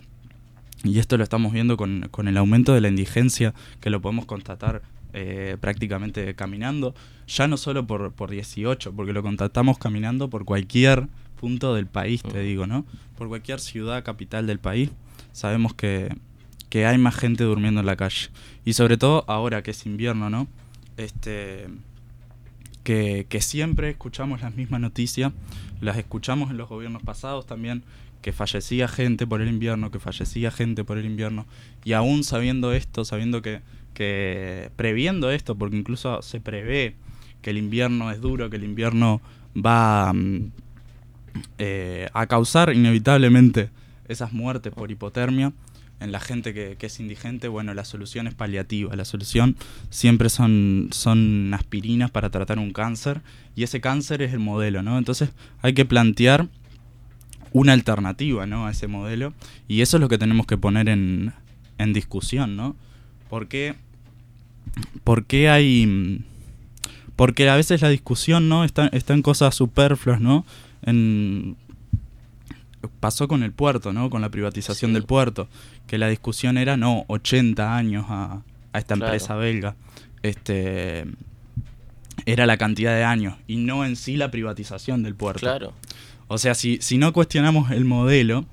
Y 0.84 1.00
esto 1.00 1.18
lo 1.18 1.24
estamos 1.24 1.52
viendo 1.52 1.78
con, 1.78 2.10
con 2.12 2.28
el 2.28 2.38
aumento 2.38 2.74
de 2.74 2.82
la 2.82 2.90
indigencia, 2.90 3.56
que 3.82 3.90
lo 3.90 4.02
podemos 4.02 4.26
constatar 4.26 4.84
eh, 5.14 5.58
prácticamente 5.60 6.36
caminando, 6.36 6.94
ya 7.26 7.48
no 7.48 7.58
solo 7.58 7.88
por, 7.88 8.12
por 8.12 8.30
18, 8.30 8.94
porque 8.94 9.14
lo 9.14 9.24
constatamos 9.24 9.80
caminando 9.80 10.30
por 10.30 10.46
cualquier 10.46 11.08
punto 11.36 11.74
del 11.76 11.88
país, 11.88 12.22
te 12.24 12.42
Mm. 12.42 12.46
digo, 12.46 12.68
¿no? 12.68 12.86
Por 13.18 13.28
cualquier 13.28 13.60
ciudad 13.60 14.04
capital 14.04 14.48
del 14.48 14.60
país, 14.60 14.90
sabemos 15.32 15.74
que, 15.74 16.16
que 16.70 16.86
hay 16.86 16.98
más 16.98 17.16
gente 17.16 17.44
durmiendo 17.44 17.80
en 17.80 17.86
la 17.86 17.96
calle. 17.96 18.30
Y 18.66 18.74
sobre 18.74 18.98
todo 18.98 19.24
ahora 19.28 19.62
que 19.64 19.72
es 19.72 19.86
invierno, 19.86 20.30
¿no? 20.30 20.48
Este, 20.98 21.68
que, 22.84 23.26
que 23.30 23.42
siempre 23.42 23.90
escuchamos 23.90 24.42
las 24.42 24.56
mismas 24.56 24.80
noticias, 24.82 25.32
las 25.82 25.98
escuchamos 25.98 26.52
en 26.52 26.58
los 26.58 26.70
gobiernos 26.70 27.04
pasados 27.04 27.46
también, 27.46 27.84
que 28.22 28.32
fallecía 28.32 28.88
gente 28.88 29.28
por 29.28 29.42
el 29.42 29.50
invierno, 29.50 29.92
que 29.92 30.00
fallecía 30.00 30.52
gente 30.52 30.84
por 30.84 30.98
el 30.98 31.06
invierno, 31.06 31.46
y 31.84 31.94
aún 31.94 32.24
sabiendo 32.24 32.74
esto, 32.74 33.06
sabiendo 33.06 33.42
que, 33.42 33.62
que 33.94 34.72
previendo 34.76 35.32
esto, 35.32 35.56
porque 35.56 35.78
incluso 35.78 36.22
se 36.22 36.40
prevé 36.40 36.96
que 37.42 37.52
el 37.52 37.58
invierno 37.58 38.10
es 38.12 38.22
duro, 38.22 38.50
que 38.50 38.56
el 38.58 38.64
invierno 38.64 39.22
va 39.56 40.12
mm, 40.14 40.52
eh, 41.58 42.10
a 42.14 42.28
causar 42.28 42.74
inevitablemente 42.74 43.70
esas 44.08 44.34
muertes 44.34 44.74
por 44.74 44.92
hipotermia 44.92 45.54
en 46.00 46.12
la 46.12 46.20
gente 46.20 46.54
que, 46.54 46.78
es 46.80 47.00
indigente, 47.00 47.48
bueno, 47.48 47.74
la 47.74 47.86
solución 47.86 48.28
es 48.28 48.34
paliativa. 48.34 48.96
La 48.96 49.06
solución 49.06 49.56
siempre 49.90 50.30
son, 50.30 50.90
son 50.92 51.54
aspirinas 51.54 52.12
para 52.12 52.30
tratar 52.30 52.60
un 52.60 52.74
cáncer 52.74 53.22
y 53.56 53.64
ese 53.64 53.82
cáncer 53.82 54.22
es 54.22 54.34
el 54.34 54.40
modelo, 54.40 54.84
¿no? 54.84 54.98
Entonces 54.98 55.30
hay 55.62 55.74
que 55.74 55.86
plantear 55.86 56.48
una 57.54 57.74
alternativa, 57.74 58.46
¿no? 58.46 58.68
A 58.68 58.72
ese 58.72 58.88
modelo 58.88 59.34
y 59.68 59.82
eso 59.82 59.98
es 59.98 60.02
lo 60.02 60.10
que 60.10 60.18
tenemos 60.18 60.46
que 60.46 60.58
poner 60.58 60.90
en, 60.90 61.34
en 61.78 61.94
discusión, 61.94 62.56
¿no? 62.56 62.76
¿Por 63.30 63.48
qué, 63.48 63.76
por 65.04 65.26
qué 65.26 65.50
hay... 65.50 65.86
mm, 65.86 66.24
Porque 67.16 67.50
a 67.50 67.56
veces 67.56 67.82
la 67.82 67.90
discusión, 67.90 68.50
¿no? 68.50 68.66
Está, 68.66 68.88
está 68.88 69.14
en 69.14 69.22
cosas 69.22 69.56
superfluas, 69.56 70.20
¿no? 70.20 70.46
En, 70.86 71.58
pasó 73.00 73.28
con 73.28 73.44
el 73.44 73.52
puerto, 73.52 73.94
¿no? 73.94 74.10
Con 74.10 74.22
la 74.22 74.30
privatización 74.30 74.92
Sí. 74.92 74.94
del 74.94 75.04
puerto, 75.04 75.48
que 75.88 75.98
la 75.98 76.08
discusión 76.08 76.58
era 76.58 76.78
no 76.78 77.06
80 77.08 77.76
años 77.76 78.06
a, 78.10 78.42
a 78.74 78.78
esta 78.80 78.96
Claro. 78.96 79.12
empresa 79.14 79.36
belga. 79.36 79.76
Este 80.22 81.06
era 82.26 82.46
la 82.46 82.58
cantidad 82.58 82.96
de 82.96 83.04
años 83.04 83.36
y 83.48 83.58
no 83.58 83.86
en 83.86 83.96
sí 83.96 84.16
la 84.18 84.32
privatización 84.32 85.04
del 85.04 85.16
puerto. 85.16 85.42
Claro. 85.42 85.74
O 86.28 86.38
sea, 86.38 86.56
si, 86.56 86.80
si 86.82 86.98
no 86.98 87.14
cuestionamos 87.14 87.72
el 87.72 87.86
modelo, 87.86 88.46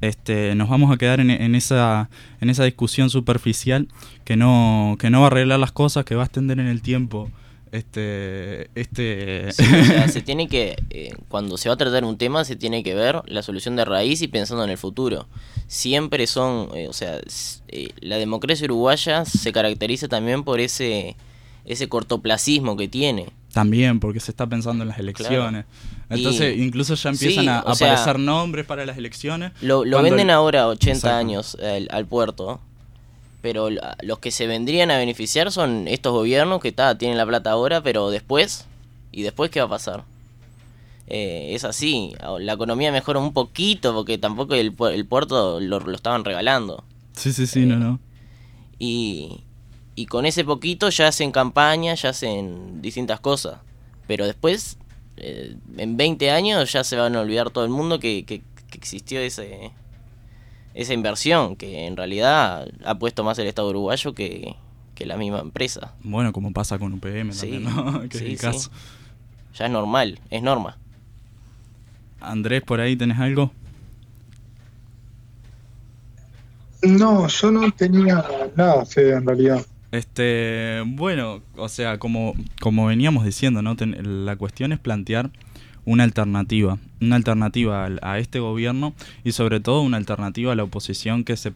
este, 0.00 0.54
nos 0.54 0.68
vamos 0.68 0.92
a 0.92 0.96
quedar 0.98 1.20
en, 1.20 1.30
en 1.30 1.54
esa, 1.54 2.10
en 2.40 2.50
esa 2.50 2.64
discusión 2.64 3.08
superficial 3.10 3.88
que 4.24 4.36
no, 4.36 4.96
que 4.98 5.10
no 5.10 5.20
va 5.20 5.26
a 5.26 5.28
arreglar 5.28 5.58
las 5.58 5.72
cosas, 5.72 6.04
que 6.04 6.14
va 6.14 6.22
a 6.22 6.26
extender 6.26 6.58
en 6.60 6.66
el 6.66 6.82
tiempo. 6.82 7.30
Este, 7.72 8.70
este, 8.74 9.52
Sí, 9.52 9.62
o 9.64 9.84
sea, 9.84 10.08
se 10.08 10.20
tiene 10.22 10.48
que, 10.48 10.76
eh, 10.90 11.14
cuando 11.28 11.56
se 11.56 11.68
va 11.68 11.74
a 11.74 11.78
tratar 11.78 12.04
un 12.04 12.16
tema, 12.18 12.44
se 12.44 12.56
tiene 12.56 12.82
que 12.82 12.94
ver 12.94 13.22
la 13.26 13.42
solución 13.42 13.76
de 13.76 13.84
raíz 13.84 14.22
y 14.22 14.28
pensando 14.28 14.64
en 14.64 14.70
el 14.70 14.78
futuro. 14.78 15.26
Siempre 15.66 16.26
son, 16.26 16.70
eh, 16.74 16.88
o 16.88 16.92
sea, 16.92 17.20
eh, 17.68 17.88
la 18.00 18.16
democracia 18.16 18.64
uruguaya 18.64 19.24
se 19.24 19.52
caracteriza 19.52 20.08
también 20.08 20.44
por 20.44 20.60
ese, 20.60 21.16
ese 21.64 21.88
cortoplacismo 21.88 22.76
que 22.76 22.88
tiene. 22.88 23.26
También, 23.52 23.98
porque 23.98 24.20
se 24.20 24.30
está 24.30 24.46
pensando 24.46 24.82
en 24.84 24.88
las 24.88 24.98
elecciones. 24.98 25.64
Entonces, 26.10 26.56
Y- 26.56 26.62
incluso 26.62 26.94
ya 26.94 27.10
empiezan 27.10 27.44
sí, 27.44 27.48
a, 27.50 27.74
sea, 27.74 27.92
aparecer 27.92 28.18
nombres 28.18 28.66
para 28.66 28.86
las 28.86 28.96
elecciones. 28.98 29.52
Lo, 29.60 29.84
lo 29.84 30.02
venden 30.02 30.28
el- 30.30 30.34
ahora 30.34 30.68
80 30.68 30.92
Exacto. 30.96 31.16
años 31.16 31.56
al, 31.60 31.88
al 31.90 32.06
puerto, 32.06 32.60
pero 33.42 33.68
los 33.70 34.18
que 34.18 34.30
se 34.30 34.46
vendrían 34.46 34.90
a 34.90 34.98
beneficiar 34.98 35.52
son 35.52 35.86
estos 35.88 36.12
gobiernos 36.12 36.60
que 36.60 36.72
ta, 36.72 36.96
tienen 36.98 37.16
la 37.18 37.26
plata 37.26 37.50
ahora, 37.52 37.82
pero 37.82 38.10
después, 38.10 38.66
¿y 39.12 39.22
después 39.22 39.50
qué 39.50 39.60
va 39.60 39.66
a 39.66 39.70
pasar? 39.70 40.04
Eh, 41.06 41.54
es 41.54 41.64
así, 41.64 42.12
la 42.40 42.52
economía 42.52 42.92
mejora 42.92 43.18
un 43.18 43.32
poquito 43.32 43.94
porque 43.94 44.18
tampoco 44.18 44.54
el, 44.54 44.74
el 44.92 45.06
puerto 45.06 45.58
lo, 45.60 45.80
lo 45.80 45.94
estaban 45.94 46.24
regalando. 46.24 46.84
Sí, 47.14 47.32
sí, 47.32 47.46
sí, 47.46 47.64
no, 47.64 47.74
Eh, 47.74 47.78
no. 47.78 48.00
Y, 48.78 49.40
y 49.94 50.06
con 50.06 50.26
ese 50.26 50.44
poquito 50.44 50.88
ya 50.90 51.08
hacen 51.08 51.32
campaña, 51.32 51.94
ya 51.94 52.10
hacen 52.10 52.82
distintas 52.82 53.20
cosas. 53.20 53.58
Pero 54.06 54.26
después, 54.26 54.76
eh, 55.16 55.56
en 55.78 55.96
20 55.96 56.30
años, 56.30 56.70
ya 56.72 56.84
se 56.84 56.96
van 56.96 57.16
a 57.16 57.20
olvidar 57.20 57.50
todo 57.50 57.64
el 57.64 57.70
mundo 57.70 57.98
que, 57.98 58.24
que- 58.24 58.42
que 58.70 58.76
existió 58.76 59.18
ese, 59.20 59.70
esa 60.78 60.94
inversión, 60.94 61.56
que 61.56 61.86
en 61.86 61.96
realidad 61.96 62.68
ha 62.84 62.94
puesto 62.98 63.24
más 63.24 63.38
el 63.38 63.48
Estado 63.48 63.68
uruguayo 63.70 64.14
que, 64.14 64.54
que 64.94 65.06
la 65.06 65.16
misma 65.16 65.40
empresa. 65.40 65.94
Bueno, 66.04 66.32
como 66.32 66.52
pasa 66.52 66.78
con 66.78 66.92
UPM 66.92 67.32
Sí, 67.32 67.50
también, 67.50 67.64
¿no? 67.64 68.00
que 68.08 68.16
es 68.16 68.22
sí, 68.22 68.24
el 68.26 68.38
sí. 68.38 68.46
caso. 68.46 68.70
Ya 69.58 69.66
es 69.66 69.70
normal, 69.72 70.20
es 70.30 70.42
norma. 70.42 70.78
Andrés, 72.20 72.62
por 72.62 72.80
ahí 72.80 72.96
tenés 72.96 73.18
algo. 73.18 73.50
No, 76.82 77.26
yo 77.26 77.50
no 77.50 77.70
tenía 77.72 78.24
nada, 78.54 78.86
Fede, 78.86 79.16
en 79.16 79.26
realidad. 79.26 79.66
Este, 79.90 80.82
bueno, 80.86 81.42
o 81.56 81.68
sea, 81.68 81.98
como, 81.98 82.34
como 82.60 82.86
veníamos 82.86 83.24
diciendo, 83.24 83.62
¿no? 83.62 83.74
Ten- 83.74 84.26
la 84.26 84.36
cuestión 84.36 84.72
es 84.72 84.78
plantear 84.78 85.30
una 85.88 86.04
alternativa, 86.04 86.78
una 87.00 87.16
alternativa 87.16 87.86
al- 87.86 87.98
a, 88.02 88.18
este 88.18 88.40
gobierno 88.40 88.92
y 89.24 89.32
sobre 89.32 89.58
todo 89.58 89.80
una 89.80 89.96
alternativa 89.96 90.52
a 90.52 90.54
la 90.54 90.64
oposición 90.64 91.24
que 91.24 91.36
se, 91.38 91.50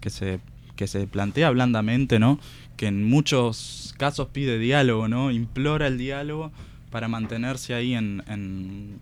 que 0.00 0.10
se, 0.10 0.40
que 0.74 0.88
se 0.88 1.06
plantea 1.06 1.50
blandamente, 1.50 2.18
¿no? 2.18 2.40
Que 2.76 2.88
en 2.88 3.04
muchos 3.08 3.94
casos 3.96 4.28
pide 4.32 4.58
diálogo, 4.58 5.06
¿no? 5.06 5.30
Implora 5.30 5.86
el 5.86 5.96
diálogo 5.96 6.50
para 6.90 7.06
mantenerse 7.06 7.72
ahí 7.74 7.94
en, 7.94 8.24
en, 8.26 8.98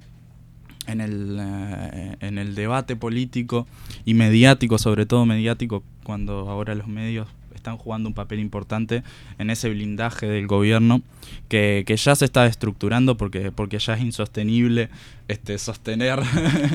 en 0.87 1.01
el, 1.01 1.39
eh, 1.41 2.17
en 2.21 2.37
el 2.37 2.55
debate 2.55 2.97
político 2.97 3.67
y 4.05 4.13
mediático, 4.13 4.77
sobre 4.77 5.07
todo 5.07 5.25
mediático, 5.25 5.83
cuando 6.05 6.51
ahora 6.51 6.75
los 6.75 6.87
medios 6.87 7.29
están 7.67 7.79
jugando 7.79 8.09
un 8.09 8.15
papel 8.15 8.39
importante 8.39 9.03
en 9.39 9.51
ese 9.51 9.69
blindaje 9.69 10.27
del 10.27 10.47
gobierno 10.47 11.03
que, 11.49 11.83
que 11.85 11.97
ya 11.97 12.15
se 12.15 12.25
está 12.25 12.47
estructurando 12.47 13.17
porque, 13.17 13.51
porque 13.51 13.81
ya 13.81 13.95
es 13.95 14.03
insostenible 14.03 14.89
este, 15.27 15.59
sostener 15.59 16.21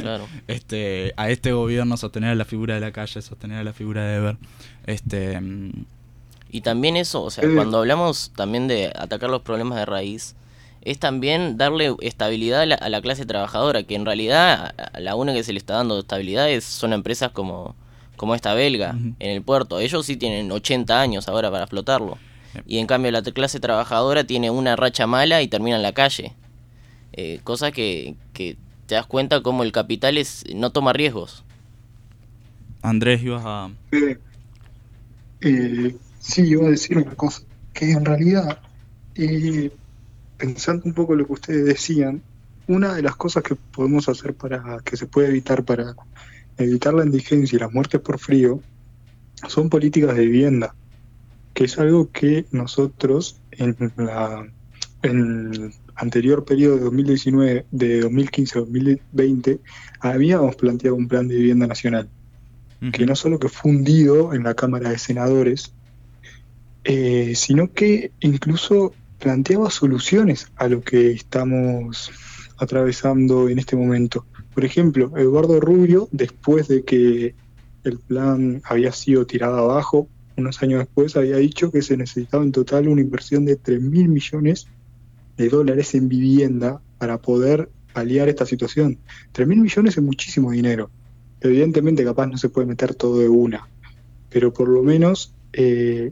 Claro. 0.01 0.27
este, 0.48 1.13
a 1.15 1.29
este 1.29 1.53
gobierno, 1.53 1.95
sostener 1.95 2.31
a 2.31 2.36
la 2.36 2.43
figura 2.43 2.74
de 2.75 2.81
la 2.81 2.91
calle, 2.91 3.21
sostener 3.21 3.60
a 3.60 3.63
la 3.63 3.71
figura 3.71 4.03
de 4.05 4.15
Ever. 4.17 4.38
Este, 4.86 5.39
mm, 5.39 5.86
Y 6.51 6.60
también 6.60 6.98
eso, 6.98 7.24
o 7.24 7.29
sea, 7.29 7.45
Eh. 7.45 7.51
cuando 7.55 7.77
hablamos 7.77 8.33
también 8.36 8.67
de 8.67 8.91
atacar 8.93 9.29
los 9.29 9.41
problemas 9.43 9.77
de 9.77 9.86
raíz, 9.86 10.36
es 10.81 11.00
también 11.00 11.55
darle 11.55 11.95
estabilidad 12.01 12.63
a 12.63 12.65
la, 12.65 12.75
a 12.75 12.89
la 12.89 13.01
clase 13.01 13.25
trabajadora, 13.25 13.83
que 13.83 13.95
en 13.95 14.05
realidad 14.05 14.74
a 14.93 15.00
la 15.00 15.15
única 15.15 15.38
que 15.38 15.43
se 15.45 15.53
le 15.53 15.60
está 15.60 15.75
dando 15.75 16.00
estabilidad 16.00 16.50
es, 16.50 16.65
son 16.65 16.91
empresas 16.91 17.31
como, 17.31 17.75
como 18.22 18.36
esta 18.36 18.54
belga 18.54 18.92
en 18.92 19.16
el 19.32 19.42
puerto. 19.42 19.80
Ellos 19.80 20.06
sí 20.06 20.16
tienen 20.16 20.51
80 20.51 21.01
años 21.01 21.28
ahora 21.28 21.50
para 21.50 21.63
explotarlo. 21.63 22.20
Yep. 22.54 22.63
Y 22.68 22.78
en 22.78 22.86
cambio 22.86 23.10
la 23.10 23.24
clase 23.24 23.60
trabajadora 23.60 24.25
tiene 24.25 24.51
una 24.51 24.75
racha 24.75 25.08
mala 25.08 25.42
y 25.42 25.48
termina 25.48 25.78
en 25.78 25.82
la 25.82 25.94
calle. 25.94 26.36
Eh, 27.13 27.40
cosa 27.44 27.72
que, 27.72 28.13
que 28.32 28.58
te 28.86 28.94
das 28.94 29.08
cuenta 29.08 29.42
como 29.42 29.63
el 29.63 29.72
capital 29.72 30.20
es 30.20 30.44
no 30.54 30.72
toma 30.72 30.94
riesgos. 30.94 31.44
Andrés, 32.84 33.24
ibas 33.24 33.42
a... 33.44 33.72
Eh, 33.92 34.20
eh, 35.42 35.96
sí, 36.20 36.44
iba 36.44 36.68
a 36.68 36.70
decir 36.70 37.00
una 37.00 37.16
cosa, 37.16 37.42
que 37.74 37.90
en 37.90 38.06
realidad, 38.06 38.60
eh, 39.16 39.72
pensando 40.38 40.84
un 40.86 40.94
poco 40.94 41.16
lo 41.16 41.25
que 41.25 41.34
ustedes 41.34 41.66
decían, 41.66 42.22
una 42.68 42.94
de 42.94 43.01
las 43.01 43.16
cosas 43.16 43.42
que 43.42 43.56
podemos 43.56 44.08
hacer 44.08 44.36
para 44.36 44.78
que 44.86 44.96
se 44.96 45.08
puede 45.08 45.30
evitar 45.30 45.63
para 45.63 45.96
evitar 46.63 46.94
la 46.94 47.06
indigencia 47.06 47.56
y 47.56 47.60
las 47.60 47.74
muertes 47.74 48.01
por 48.01 48.20
frío 48.20 48.62
son 49.48 49.70
políticas 49.70 50.15
de 50.15 50.25
vivienda, 50.25 50.75
que 51.53 51.65
es 51.65 51.77
algo 51.80 52.12
que 52.12 52.46
nosotros 52.51 53.41
en 53.51 53.75
la 53.98 54.48
en 55.03 55.51
el 55.53 55.74
anterior 55.96 56.46
periodo 56.46 56.77
de 56.77 56.84
2019, 56.84 57.65
de 57.72 58.01
2015 58.01 58.58
a 58.58 58.62
2020, 58.62 59.60
habíamos 60.00 60.56
planteado 60.56 60.96
un 60.96 61.08
plan 61.08 61.27
de 61.27 61.36
vivienda 61.36 61.68
nacional 61.68 62.10
que 62.91 63.06
no 63.06 63.15
solo 63.15 63.38
que 63.38 63.48
fue 63.48 63.70
hundido 63.70 64.34
en 64.34 64.44
la 64.44 64.56
Cámara 64.56 64.89
de 64.89 64.98
Senadores, 64.98 65.72
eh, 66.84 67.34
sino 67.36 67.72
que 67.72 68.12
incluso 68.22 68.96
planteaba 69.20 69.70
soluciones 69.70 70.51
a 70.56 70.68
lo 70.68 70.82
que 70.82 71.12
estamos 71.12 72.12
atravesando 72.58 73.50
en 73.50 73.60
este 73.60 73.75
momento. 73.75 74.25
Por 74.53 74.65
ejemplo, 74.65 75.12
Eduardo 75.17 75.60
Rubio, 75.60 76.10
después 76.12 76.67
de 76.67 76.84
que 76.84 77.36
el 77.84 77.98
plan 78.00 78.62
había 78.65 78.91
sido 78.91 79.25
tirado 79.25 79.58
abajo, 79.58 80.08
unos 80.38 80.62
años 80.62 80.79
después 80.79 81.15
había 81.15 81.38
dicho 81.38 81.72
que 81.72 81.81
se 81.81 81.98
necesitaba 81.98 82.43
en 82.43 82.51
total 82.51 82.88
una 82.88 83.01
inversión 83.01 83.46
de 83.46 83.55
3 83.55 83.81
mil 83.81 84.10
millones 84.10 84.67
de 85.38 85.50
dólares 85.50 85.96
en 85.96 86.10
vivienda 86.10 86.81
para 86.98 87.22
poder 87.22 87.70
paliar 87.93 88.29
esta 88.29 88.46
situación. 88.46 88.98
3 89.31 89.48
mil 89.48 89.62
millones 89.62 89.98
es 89.98 90.03
muchísimo 90.03 90.51
dinero. 90.51 90.89
Evidentemente 91.39 92.03
capaz 92.03 92.27
no 92.27 92.38
se 92.38 92.50
puede 92.50 92.67
meter 92.67 92.93
todo 92.93 93.20
de 93.20 93.29
una, 93.29 93.67
pero 94.29 94.53
por 94.53 94.67
lo 94.67 94.84
menos 94.84 95.34
eh, 95.53 96.12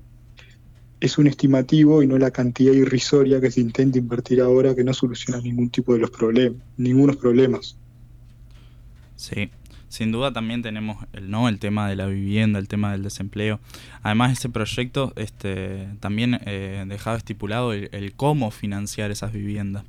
es 0.99 1.17
un 1.17 1.27
estimativo 1.27 2.03
y 2.03 2.07
no 2.07 2.17
la 2.17 2.31
cantidad 2.31 2.73
irrisoria 2.73 3.39
que 3.39 3.51
se 3.51 3.61
intenta 3.61 3.99
invertir 3.99 4.41
ahora 4.41 4.75
que 4.75 4.83
no 4.83 4.93
soluciona 4.93 5.39
ningún 5.39 5.69
tipo 5.69 5.93
de 5.93 5.99
los 5.99 6.09
problemas, 6.09 6.61
ningunos 6.77 7.17
problemas. 7.17 7.77
Sí, 9.19 9.49
sin 9.89 10.13
duda 10.13 10.31
también 10.31 10.61
tenemos 10.61 11.05
el 11.11 11.29
no, 11.29 11.49
el 11.49 11.59
tema 11.59 11.89
de 11.89 11.97
la 11.97 12.05
vivienda, 12.05 12.57
el 12.57 12.69
tema 12.69 12.93
del 12.93 13.03
desempleo. 13.03 13.59
Además 14.01 14.31
ese 14.31 14.47
proyecto 14.47 15.11
este, 15.17 15.89
también 15.99 16.39
eh, 16.45 16.85
dejaba 16.87 17.17
estipulado 17.17 17.73
el, 17.73 18.13
cómo 18.15 18.49
financiar 18.49 19.11
esas 19.11 19.33
viviendas. 19.33 19.83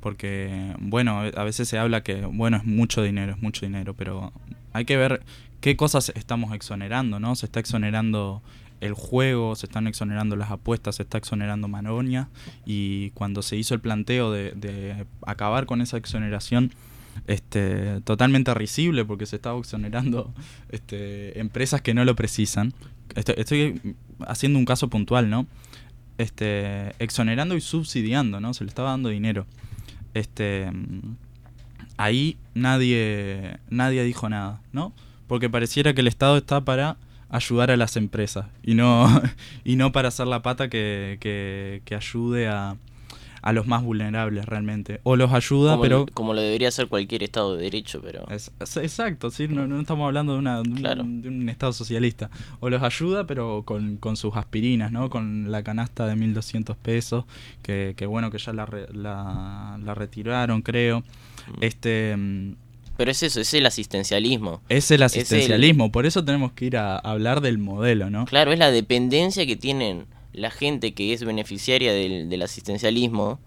Porque, 0.00 0.74
bueno, 0.80 1.20
a 1.20 1.44
veces 1.44 1.68
se 1.68 1.78
habla 1.78 2.02
que, 2.02 2.26
bueno, 2.26 2.56
es 2.56 2.64
mucho 2.64 3.04
dinero, 3.04 3.34
es 3.34 3.40
mucho 3.40 3.64
dinero, 3.64 3.94
pero 3.94 4.32
hay 4.72 4.84
que 4.84 4.96
ver 4.96 5.22
qué 5.60 5.76
cosas 5.76 6.10
estamos 6.16 6.52
exonerando, 6.52 7.20
¿no? 7.20 7.36
Se 7.36 7.46
está 7.46 7.60
exonerando 7.60 8.42
el 8.80 8.94
juego, 8.94 9.54
se 9.54 9.66
están 9.66 9.86
exonerando 9.86 10.34
las 10.34 10.50
apuestas, 10.50 10.96
se 10.96 11.04
está 11.04 11.18
exonerando 11.18 11.68
Manonia 11.68 12.30
y 12.66 13.10
cuando 13.10 13.42
se 13.42 13.56
hizo 13.56 13.74
el 13.74 13.80
planteo 13.80 14.32
de, 14.32 14.50
de 14.56 15.06
acabar 15.24 15.66
con 15.66 15.80
esa 15.82 15.98
exoneración, 15.98 16.72
este, 17.26 18.00
totalmente 18.02 18.52
risible 18.54 19.04
porque 19.04 19.26
se 19.26 19.36
estaba 19.36 19.58
exonerando 19.58 20.32
este, 20.70 21.38
empresas 21.40 21.80
que 21.80 21.94
no 21.94 22.04
lo 22.04 22.16
precisan. 22.16 22.72
Estoy, 23.14 23.80
haciendo 24.26 24.58
un 24.58 24.64
caso 24.64 24.88
puntual, 24.88 25.30
¿no? 25.30 25.46
Este, 26.18 26.94
exonerando 26.98 27.56
y 27.56 27.60
subsidiando, 27.60 28.40
¿no? 28.40 28.54
Se 28.54 28.64
le 28.64 28.68
estaba 28.68 28.90
dando 28.90 29.08
dinero. 29.08 29.46
Este, 30.14 30.70
ahí 31.96 32.36
nadie, 32.54 33.58
nadie 33.70 34.04
dijo 34.04 34.28
nada, 34.28 34.60
¿no? 34.72 34.92
Porque 35.26 35.48
pareciera 35.48 35.94
que 35.94 36.00
el 36.00 36.08
Estado 36.08 36.36
está 36.36 36.64
para 36.64 36.96
ayudar 37.28 37.70
a 37.70 37.78
las 37.78 37.96
empresas 37.96 38.46
y 38.62 38.74
no, 38.74 39.22
y 39.64 39.76
no 39.76 39.90
para 39.92 40.08
hacer 40.08 40.26
la 40.26 40.42
pata 40.42 40.68
que, 40.68 41.16
que, 41.20 41.80
que 41.84 41.94
ayude 41.94 42.48
a, 42.48 42.76
a 43.42 43.52
los 43.52 43.66
más 43.66 43.82
vulnerables 43.82 44.46
realmente. 44.46 45.00
O 45.02 45.16
los 45.16 45.32
ayuda, 45.32 45.72
Como, 45.72 45.82
pero... 45.82 46.06
como 46.14 46.32
lo 46.32 46.40
debería 46.40 46.68
hacer 46.68 46.86
cualquier 46.88 47.22
Estado 47.24 47.56
de 47.56 47.64
Derecho, 47.64 48.00
pero... 48.02 48.26
Es- 48.30 48.52
es- 48.60 48.76
exacto, 48.78 49.30
¿sí? 49.30 49.48
no, 49.48 49.66
no 49.66 49.80
estamos 49.80 50.06
hablando 50.06 50.32
de, 50.34 50.38
una, 50.38 50.62
de, 50.62 50.70
un, 50.70 50.76
Claro. 50.76 51.02
de 51.04 51.28
un 51.28 51.48
Estado 51.48 51.72
socialista. 51.72 52.30
O 52.60 52.70
los 52.70 52.82
ayuda, 52.82 53.26
pero 53.26 53.62
con, 53.64 53.96
con 53.96 54.16
sus 54.16 54.34
aspirinas, 54.36 54.92
¿no? 54.92 55.10
Con 55.10 55.50
la 55.50 55.62
canasta 55.62 56.06
de 56.06 56.14
1.200 56.14 56.76
pesos, 56.76 57.24
que, 57.62 57.94
que 57.96 58.06
bueno, 58.06 58.30
que 58.30 58.38
ya 58.38 58.52
la, 58.52 58.64
re- 58.64 58.86
la, 58.92 59.78
la 59.84 59.94
retiraron, 59.94 60.62
creo. 60.62 61.02
Este 61.60 62.16
mm, 62.16 62.54
Pero 62.96 63.10
es 63.10 63.22
eso, 63.22 63.40
es 63.40 63.52
el 63.54 63.66
asistencialismo. 63.66 64.62
Es 64.68 64.90
el 64.90 64.96
el- 64.96 65.02
asistencialismo, 65.04 65.90
por 65.90 66.06
eso 66.06 66.24
tenemos 66.24 66.52
que 66.52 66.66
ir 66.66 66.76
a 66.76 66.96
hablar 66.98 67.40
del 67.40 67.58
modelo, 67.58 68.08
¿no? 68.10 68.24
Claro, 68.26 68.52
es 68.52 68.58
la 68.58 68.70
dependencia 68.70 69.44
que 69.46 69.56
tienen 69.56 70.04
la 70.32 70.50
gente 70.50 70.92
que 70.94 71.12
es 71.12 71.24
beneficiaria 71.24 71.92
del, 71.92 72.28
del 72.28 72.42
asistencialismo. 72.42 73.38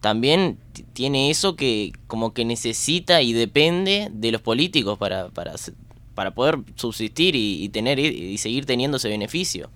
También 0.00 0.58
tiene 0.92 1.30
eso 1.30 1.56
que 1.56 1.92
como 2.06 2.34
que 2.34 2.44
necesita 2.44 3.22
y 3.22 3.32
depende 3.32 4.08
de 4.12 4.32
los 4.32 4.42
políticos 4.42 4.98
para, 4.98 5.28
para, 5.30 5.54
para 6.14 6.34
poder 6.34 6.58
subsistir 6.76 7.34
y, 7.36 7.62
y 7.64 7.68
tener 7.70 7.98
y 7.98 8.36
seguir 8.38 8.66
teniendo 8.66 8.98
ese 8.98 9.08
beneficio. 9.08 9.70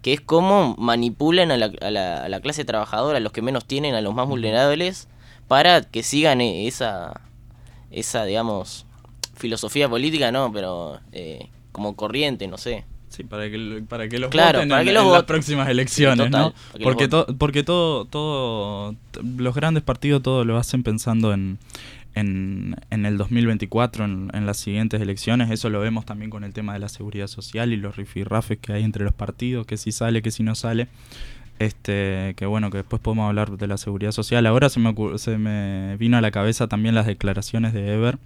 Que 0.00 0.12
es 0.14 0.20
cómo 0.20 0.74
manipulan 0.78 1.50
a 1.50 1.56
la, 1.56 1.72
a 1.82 1.90
la- 1.90 2.24
a 2.24 2.28
la 2.28 2.40
clase 2.40 2.64
trabajadora, 2.64 3.18
a 3.18 3.20
los 3.20 3.32
que 3.32 3.42
menos 3.42 3.64
tienen, 3.66 3.94
a 3.94 4.00
los 4.00 4.14
más 4.14 4.28
vulnerables, 4.28 5.08
para 5.48 5.82
que 5.82 6.02
sigan 6.02 6.40
eh, 6.40 6.66
esa, 6.68 7.20
esa 7.90 8.24
digamos, 8.24 8.86
filosofía 9.34 9.88
política, 9.88 10.30
no, 10.32 10.52
pero 10.52 11.00
eh, 11.12 11.48
como 11.72 11.96
corriente, 11.96 12.46
no 12.48 12.58
sé. 12.58 12.84
Sí, 13.18 13.24
para 13.24 13.50
que, 13.50 13.82
para 13.88 14.08
que 14.08 14.18
los 14.18 14.30
Claro, 14.30 14.58
voten 14.60 14.68
para 14.70 14.80
en, 14.82 14.86
que 14.86 14.94
los 14.94 15.04
en 15.04 15.12
las 15.12 15.24
próximas 15.24 15.68
elecciones, 15.68 16.26
Total, 16.30 16.40
¿no? 16.40 16.54
Porque, 16.82 17.08
to- 17.08 17.26
porque 17.36 17.62
todo, 17.64 18.04
todo, 18.06 18.94
los 19.36 19.54
grandes 19.54 19.82
partidos 19.82 20.22
todo 20.22 20.44
lo 20.44 20.56
hacen 20.56 20.82
pensando 20.84 21.34
en, 21.34 21.58
en, 22.14 22.76
en 22.90 23.06
el 23.06 23.18
2024, 23.18 24.04
en, 24.04 24.30
en 24.32 24.46
las 24.46 24.56
siguientes 24.58 25.00
elecciones. 25.02 25.50
Eso 25.50 25.68
lo 25.68 25.80
vemos 25.80 26.06
también 26.06 26.30
con 26.30 26.44
el 26.44 26.52
tema 26.52 26.72
de 26.74 26.78
la 26.78 26.88
seguridad 26.88 27.26
social 27.26 27.72
y 27.72 27.76
los 27.76 27.96
rifirrafes 27.96 28.58
que 28.58 28.72
hay 28.72 28.84
entre 28.84 29.04
los 29.04 29.12
partidos, 29.14 29.66
que 29.66 29.76
si 29.76 29.90
sale, 29.92 30.22
que 30.22 30.30
si 30.30 30.42
no 30.44 30.54
sale. 30.54 30.86
Este, 31.58 32.34
que 32.36 32.46
bueno, 32.46 32.70
que 32.70 32.78
después 32.78 33.02
podemos 33.02 33.26
hablar 33.28 33.50
de 33.58 33.66
la 33.66 33.78
seguridad 33.78 34.12
social. 34.12 34.46
Ahora 34.46 34.68
se 34.68 34.78
me, 34.78 34.94
se 35.18 35.38
me 35.38 35.96
vino 35.96 36.16
a 36.16 36.20
la 36.20 36.30
cabeza 36.30 36.68
también 36.68 36.94
las 36.94 37.06
declaraciones 37.06 37.72
de 37.72 37.94
Ever 37.94 38.18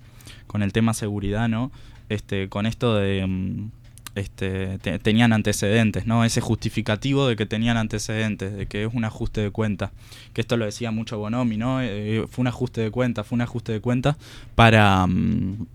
con 0.47 0.63
el 0.63 0.75
tema 0.75 0.93
seguridad, 0.93 1.49
¿no? 1.49 1.73
Este, 2.11 2.51
con 2.51 2.67
esto 2.67 2.95
de 2.95 3.27
mm, 3.27 3.71
este, 4.15 4.79
te- 4.79 4.99
tenían 4.99 5.33
antecedentes, 5.33 6.07
¿no? 6.07 6.25
Ese 6.25 6.41
justificativo 6.41 7.27
de 7.29 7.37
que 7.37 7.47
tenían 7.47 7.77
antecedentes, 7.77 8.55
de 8.57 8.67
que 8.67 8.85
es 8.85 8.91
un 8.93 9.05
ajuste 9.05 9.41
de 9.41 9.51
cuenta. 9.51 9.91
Que 10.33 10.41
esto 10.43 10.57
lo 10.57 10.65
decía 10.65 10.91
mucho 10.91 11.19
Bonomi, 11.19 11.57
¿no? 11.57 11.81
Eh, 11.83 12.27
fue 12.31 12.43
un 12.43 12.49
ajuste 12.49 12.81
de 12.83 12.91
cuenta, 12.91 13.25
fue 13.25 13.37
un 13.37 13.43
ajuste 13.43 13.73
de 13.73 13.81
cuenta 13.81 14.17
para 14.55 15.07
mm, 15.07 15.67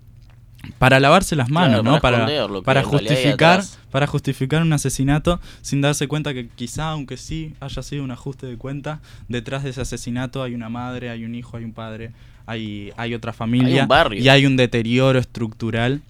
para 0.80 1.00
lavarse 1.00 1.36
las 1.36 1.50
manos, 1.50 1.82
Claro, 1.82 1.84
¿no? 1.95 2.02
para 2.02 2.26
Para, 2.26 2.62
para 2.63 2.80
hay 2.82 2.86
justificar, 2.86 3.63
para 3.91 4.08
justificar 4.08 4.62
un 4.62 4.73
asesinato 4.73 5.39
sin 5.62 5.82
darse 5.82 6.08
cuenta 6.08 6.34
que 6.34 6.50
quizá, 6.50 6.89
aunque 6.89 7.15
sí 7.15 7.54
haya 7.60 7.82
sido 7.84 8.04
un 8.04 8.12
ajuste 8.12 8.47
de 8.47 8.58
cuenta, 8.58 9.00
detrás 9.30 9.63
de 9.63 9.69
ese 9.69 9.82
asesinato 9.82 10.43
hay 10.43 10.56
una 10.56 10.67
madre, 10.67 11.10
hay 11.10 11.23
un 11.23 11.36
hijo, 11.36 11.56
hay 11.58 11.63
un 11.63 11.73
padre, 11.73 12.12
hay, 12.47 12.91
hay 12.97 13.13
otra 13.13 13.34
familia 13.34 13.86
barrio. 13.86 14.21
y 14.21 14.28
hay 14.30 14.45
un 14.45 14.58
deterioro 14.58 15.19
estructural 15.19 16.02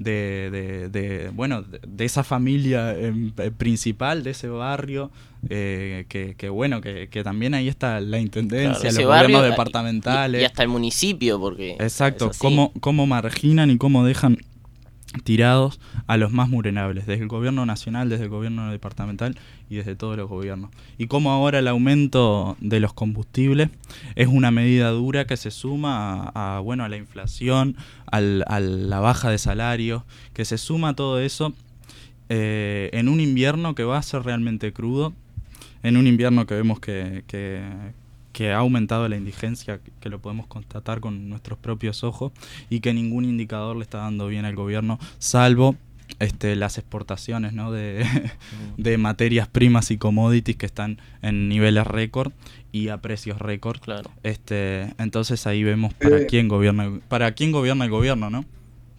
de, 0.00 0.48
de, 0.50 0.88
de, 0.88 1.28
bueno 1.30 1.62
de, 1.62 1.78
de 1.86 2.04
esa 2.06 2.24
familia 2.24 2.98
em, 2.98 3.32
eh, 3.36 3.50
principal 3.50 4.22
de 4.24 4.30
ese 4.30 4.48
barrio 4.48 5.10
eh, 5.50 6.06
que, 6.08 6.34
que 6.36 6.48
bueno 6.48 6.80
que, 6.80 7.08
que 7.08 7.22
también 7.22 7.52
ahí 7.54 7.68
está 7.68 8.00
la 8.00 8.18
intendencia 8.18 8.90
Claro, 8.90 8.96
los 8.96 9.04
gobiernos 9.06 9.32
barrio, 9.32 9.46
y- 9.46 9.50
departamentales 9.50 10.40
Y, 10.40 10.42
y 10.42 10.46
hasta 10.46 10.62
el 10.62 10.68
municipio, 10.70 11.38
porque. 11.38 11.76
Exacto, 11.78 12.30
cómo, 12.38 12.72
cómo 12.80 13.06
marginan 13.06 13.70
y 13.70 13.76
cómo 13.78 14.04
dejan 14.04 14.38
tirados 15.24 15.80
a 16.06 16.16
los 16.16 16.30
más 16.32 16.50
vulnerables, 16.50 17.06
desde 17.06 17.22
el 17.22 17.28
gobierno 17.28 17.66
nacional, 17.66 18.08
desde 18.08 18.24
el 18.24 18.30
gobierno 18.30 18.70
departamental 18.70 19.36
y 19.68 19.76
desde 19.76 19.96
todos 19.96 20.16
los 20.16 20.28
gobiernos. 20.28 20.70
Y 20.98 21.06
como 21.08 21.32
ahora 21.32 21.58
el 21.58 21.68
aumento 21.68 22.56
de 22.60 22.80
los 22.80 22.92
combustibles 22.92 23.70
es 24.14 24.28
una 24.28 24.50
medida 24.50 24.90
dura 24.90 25.26
que 25.26 25.36
se 25.36 25.50
suma 25.50 26.30
a, 26.34 26.60
bueno, 26.60 26.84
a 26.84 26.88
la 26.88 26.96
inflación, 26.96 27.76
al, 28.06 28.44
a 28.46 28.60
la 28.60 29.00
baja 29.00 29.30
de 29.30 29.38
salarios, 29.38 30.02
que 30.32 30.44
se 30.44 30.58
suma 30.58 30.90
a 30.90 30.94
todo 30.94 31.20
eso 31.20 31.54
eh, 32.32 32.90
en 32.92 33.08
un 33.08 33.18
invierno 33.18 33.74
que 33.74 33.82
va 33.82 33.98
a 33.98 34.02
ser 34.02 34.22
realmente 34.22 34.72
crudo, 34.72 35.12
en 35.82 35.96
un 35.96 36.06
invierno 36.06 36.46
que 36.46 36.54
vemos 36.54 36.78
que, 36.78 37.24
que 38.32 38.52
ha 38.52 38.58
aumentado 38.58 39.08
la 39.08 39.16
indigencia, 39.16 39.80
que 40.00 40.08
lo 40.08 40.20
podemos 40.20 40.46
constatar 40.46 41.00
con 41.00 41.28
nuestros 41.28 41.58
propios 41.58 42.04
ojos, 42.04 42.32
y 42.68 42.80
que 42.80 42.94
ningún 42.94 43.24
indicador 43.24 43.76
le 43.76 43.82
está 43.82 43.98
dando 43.98 44.28
bien 44.28 44.44
al 44.44 44.54
gobierno, 44.54 44.98
salvo 45.18 45.76
este, 46.18 46.56
las 46.56 46.76
exportaciones 46.78 47.52
¿no? 47.52 47.70
de, 47.72 48.04
de 48.76 48.98
materias 48.98 49.48
primas 49.48 49.90
y 49.90 49.96
commodities 49.96 50.56
que 50.56 50.66
están 50.66 50.98
en 51.22 51.48
niveles 51.48 51.86
récord 51.86 52.32
y 52.72 52.88
a 52.88 52.98
precios 52.98 53.38
récord. 53.38 53.80
Claro. 53.80 54.10
Este, 54.22 54.92
entonces 54.98 55.46
ahí 55.46 55.62
vemos 55.62 55.94
para 55.94 56.18
Eh. 56.18 56.26
quién 56.28 56.48
gobierna 56.48 57.00
para 57.08 57.32
quién 57.32 57.52
gobierna 57.52 57.84
el 57.84 57.90
gobierno, 57.90 58.28
¿no? 58.30 58.44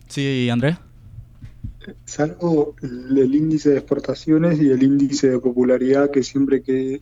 Sí, 0.07 0.49
Andrés. 0.49 0.77
Salvo 2.05 2.75
el, 2.81 3.17
el 3.17 3.33
índice 3.35 3.69
de 3.71 3.77
exportaciones 3.77 4.59
y 4.61 4.69
el 4.69 4.83
índice 4.83 5.29
de 5.29 5.39
popularidad 5.39 6.11
que 6.11 6.21
siempre 6.23 6.61
que 6.61 7.01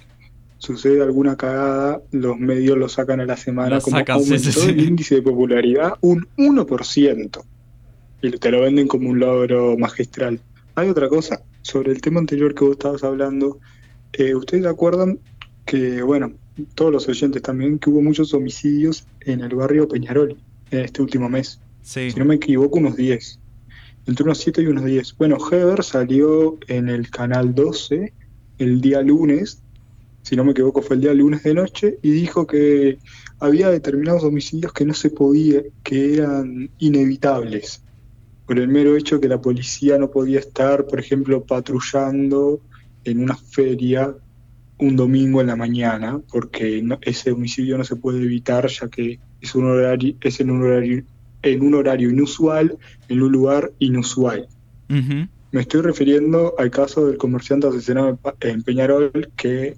sucede 0.59 1.01
alguna 1.01 1.35
cagada, 1.35 2.01
los 2.11 2.37
medios 2.37 2.77
lo 2.77 2.87
sacan 2.87 3.21
a 3.21 3.25
la 3.25 3.37
semana 3.37 3.79
como 3.79 3.97
sacan, 3.97 4.17
aumentó 4.17 4.51
sí, 4.51 4.59
sí. 4.59 4.69
el 4.69 4.79
índice 4.81 5.15
de 5.15 5.21
popularidad 5.23 5.93
un 6.01 6.27
1%. 6.37 7.41
Y 8.21 8.31
te 8.31 8.51
lo 8.51 8.61
venden 8.61 8.87
como 8.87 9.09
un 9.09 9.19
logro 9.19 9.77
magistral. 9.77 10.39
Hay 10.75 10.89
otra 10.89 11.07
cosa, 11.09 11.41
sobre 11.61 11.91
el 11.91 12.01
tema 12.01 12.19
anterior 12.19 12.53
que 12.53 12.65
vos 12.65 12.73
estabas 12.73 13.03
hablando, 13.03 13.59
eh, 14.13 14.35
¿ustedes 14.35 14.65
acuerdan 14.65 15.19
que, 15.65 16.01
bueno, 16.01 16.33
todos 16.75 16.91
los 16.91 17.07
oyentes 17.07 17.41
también, 17.41 17.79
que 17.79 17.89
hubo 17.89 18.01
muchos 18.01 18.33
homicidios 18.33 19.07
en 19.21 19.39
el 19.41 19.55
barrio 19.55 19.87
Peñarol 19.87 20.37
en 20.71 20.79
este 20.79 21.01
último 21.01 21.29
mes? 21.29 21.59
Sí. 21.81 22.11
si 22.11 22.19
no 22.19 22.25
me 22.25 22.35
equivoco, 22.35 22.77
unos 22.79 22.97
10. 22.97 23.39
Entre 24.07 24.23
unos 24.23 24.39
7 24.39 24.61
y 24.61 24.67
unos 24.67 24.83
10. 24.83 25.15
Bueno, 25.17 25.37
Heber 25.49 25.83
salió 25.83 26.57
en 26.67 26.89
el 26.89 27.09
canal 27.09 27.55
12 27.55 28.13
el 28.57 28.81
día 28.81 29.01
lunes, 29.01 29.61
si 30.21 30.35
no 30.35 30.43
me 30.43 30.51
equivoco 30.51 30.81
fue 30.81 30.95
el 30.95 31.01
día 31.01 31.13
lunes 31.13 31.43
de 31.43 31.53
noche, 31.53 31.97
y 32.01 32.11
dijo 32.11 32.45
que 32.45 32.99
había 33.39 33.69
determinados 33.69 34.23
homicidios 34.23 34.73
que 34.73 34.85
no 34.85 34.93
se 34.93 35.09
podía, 35.09 35.63
que 35.83 36.15
eran 36.15 36.71
inevitables, 36.77 37.83
por 38.45 38.59
el 38.59 38.67
mero 38.67 38.95
hecho 38.95 39.19
que 39.19 39.27
la 39.27 39.41
policía 39.41 39.97
no 39.97 40.09
podía 40.09 40.39
estar, 40.39 40.85
por 40.85 40.99
ejemplo, 40.99 41.43
patrullando 41.45 42.61
en 43.03 43.23
una 43.23 43.35
feria 43.37 44.15
un 44.79 44.95
domingo 44.95 45.41
en 45.41 45.47
la 45.47 45.55
mañana, 45.55 46.21
porque 46.31 46.81
no- 46.81 46.99
ese 47.01 47.31
homicidio 47.31 47.77
no 47.77 47.83
se 47.83 47.95
puede 47.97 48.21
evitar, 48.23 48.67
ya 48.67 48.87
que 48.87 49.19
es 49.41 49.55
un 49.55 49.65
horario, 49.65 50.15
es 50.21 50.39
en 50.39 50.51
un 50.51 50.63
horario, 50.63 51.03
en 51.41 51.61
un 51.61 51.75
horario 51.75 52.09
inusual, 52.09 52.77
en 53.07 53.21
un 53.21 53.31
lugar 53.31 53.71
inusual. 53.79 54.47
Me 55.51 55.61
estoy 55.61 55.81
refiriendo 55.81 56.53
al 56.57 56.71
caso 56.71 57.07
del 57.07 57.17
comerciante 57.17 57.67
asesinado 57.67 58.19
en 58.41 58.63
Peñarol 58.63 59.11
que 59.35 59.77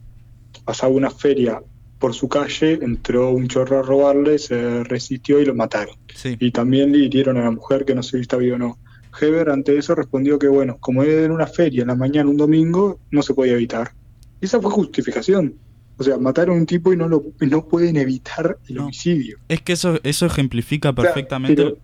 pasaba 0.66 0.94
una 0.94 1.10
feria 1.12 1.62
por 2.00 2.14
su 2.14 2.28
calle, 2.28 2.80
entró 2.82 3.30
un 3.32 3.48
chorro 3.48 3.80
a 3.80 3.82
robarle, 3.84 4.40
se 4.40 4.84
resistió 4.84 5.40
y 5.40 5.46
lo 5.46 5.54
mataron. 5.54 5.96
Sí. 6.16 6.36
Y 6.40 6.52
también 6.52 6.92
le 6.92 6.98
hirieron 7.00 7.38
a 7.38 7.44
la 7.44 7.52
mujer, 7.52 7.86
que 7.86 7.94
no 7.94 8.02
sé 8.02 8.18
si 8.18 8.22
está 8.22 8.38
viva 8.38 8.56
o 8.56 8.60
no. 8.60 8.78
Heber 9.20 9.50
ante 9.50 9.78
eso 9.78 9.94
respondió 9.94 10.40
que, 10.40 10.48
bueno, 10.48 10.78
como 10.80 11.04
era 11.04 11.26
en 11.26 11.32
una 11.32 11.46
feria 11.48 11.82
en 11.82 11.90
la 11.90 11.96
mañana 11.96 12.30
un 12.30 12.38
domingo, 12.38 13.00
no 13.12 13.22
se 13.22 13.34
podía 13.34 13.54
evitar. 13.54 13.92
Y 14.40 14.46
esa 14.46 14.60
fue 14.62 14.72
justificación. 14.72 15.54
O 15.98 16.04
sea, 16.04 16.18
mataron 16.18 16.56
a 16.56 16.60
un 16.60 16.66
tipo 16.66 16.92
y 16.92 16.98
no, 16.98 17.08
lo, 17.08 17.24
no 17.42 17.66
pueden 17.68 17.98
evitar 17.98 18.58
el 18.68 18.76
No. 18.76 18.84
homicidio. 18.86 19.38
Es 19.48 19.62
que 19.62 19.74
eso, 19.74 20.00
eso 20.02 20.26
ejemplifica 20.26 20.90
sea, 20.90 20.96
perfectamente. 20.96 21.62
pero- 21.64 21.78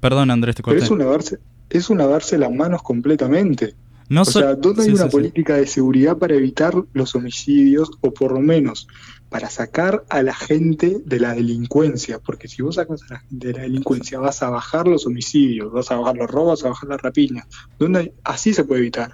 Perdón, 0.00 0.30
Andrés, 0.30 0.54
te 0.54 0.62
Pero 0.62 0.74
corté. 0.74 0.84
es 0.84 0.90
un 0.90 0.98
lavarse, 1.00 1.38
es 1.70 1.90
un 1.90 1.98
lavarse 1.98 2.38
las 2.38 2.52
manos 2.52 2.82
completamente. 2.82 3.74
No 4.08 4.22
O 4.22 4.24
so- 4.24 4.38
sea, 4.40 4.54
¿dónde 4.54 4.84
hay 4.84 4.90
una 4.90 4.98
sí, 5.04 5.08
sí. 5.08 5.10
política 5.10 5.56
de 5.56 5.66
seguridad 5.66 6.16
para 6.16 6.34
evitar 6.36 6.74
los 6.92 7.14
homicidios 7.14 7.90
o 8.00 8.12
por 8.14 8.32
lo 8.32 8.40
menos 8.40 8.86
para 9.30 9.50
sacar 9.50 10.04
a 10.08 10.22
la 10.22 10.34
gente 10.34 10.98
de 11.04 11.18
la 11.20 11.34
delincuencia? 11.34 12.20
Porque 12.20 12.46
si 12.46 12.62
vos 12.62 12.76
sacas 12.76 13.02
a 13.10 13.14
la 13.14 13.18
gente 13.20 13.48
de 13.48 13.52
la 13.54 13.62
delincuencia 13.62 14.18
vas 14.20 14.42
a 14.42 14.50
bajar 14.50 14.86
los 14.86 15.06
homicidios, 15.06 15.72
vas 15.72 15.90
a 15.90 15.96
bajar 15.96 16.16
los 16.16 16.30
robos, 16.30 16.60
vas 16.62 16.66
a 16.66 16.68
bajar 16.70 16.88
las 16.90 17.02
rapiñas. 17.02 17.46
¿Dónde 17.78 17.98
hay- 18.00 18.12
Así 18.22 18.54
se 18.54 18.62
puede 18.64 18.80
evitar. 18.82 19.12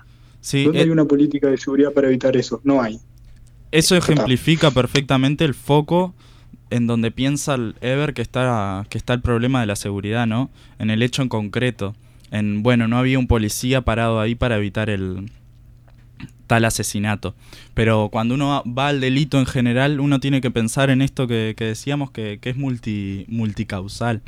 ¿Dónde 0.53 0.79
eh, 0.81 0.83
hay 0.83 0.91
una 0.91 1.05
política 1.07 1.49
de 1.49 1.57
seguridad 1.57 1.93
para 1.93 2.09
evitar 2.09 2.37
eso? 2.37 2.61
No 2.65 2.83
hay. 2.83 3.01
Eso 3.71 3.97
ejemplifica 3.97 4.71
perfectamente 4.71 5.45
el 5.47 5.55
foco 5.55 6.15
en 6.69 6.87
donde 6.87 7.11
piensa 7.11 7.55
el 7.55 7.75
Ever 7.81 8.13
que 8.13 8.21
está, 8.23 8.85
que 8.91 8.99
está 8.99 9.15
el 9.15 9.23
problema 9.23 9.61
de 9.61 9.67
la 9.67 9.77
seguridad, 9.77 10.27
¿no? 10.27 10.51
En 10.79 10.91
el 10.91 11.03
hecho 11.03 11.23
en 11.23 11.29
concreto. 11.31 11.95
En, 12.33 12.65
bueno, 12.65 12.89
no 12.89 12.99
había 12.99 13.19
un 13.19 13.29
policía 13.29 13.83
parado 13.83 14.19
ahí 14.19 14.35
para 14.35 14.57
evitar 14.57 14.91
el 14.91 15.31
tal 16.47 16.65
asesinato. 16.65 17.35
Pero 17.75 18.09
cuando 18.11 18.35
uno 18.35 18.63
va 18.67 18.89
al 18.89 19.01
delito 19.01 19.39
en 19.39 19.47
general, 19.47 20.01
uno 20.01 20.19
tiene 20.19 20.41
que 20.41 20.51
pensar 20.51 20.91
en 20.91 21.01
esto 21.01 21.27
que, 21.27 21.55
decíamos 21.59 22.11
que, 22.11 22.41
es 22.43 22.57
multi, 22.57 23.25
multicausal. 23.29 24.23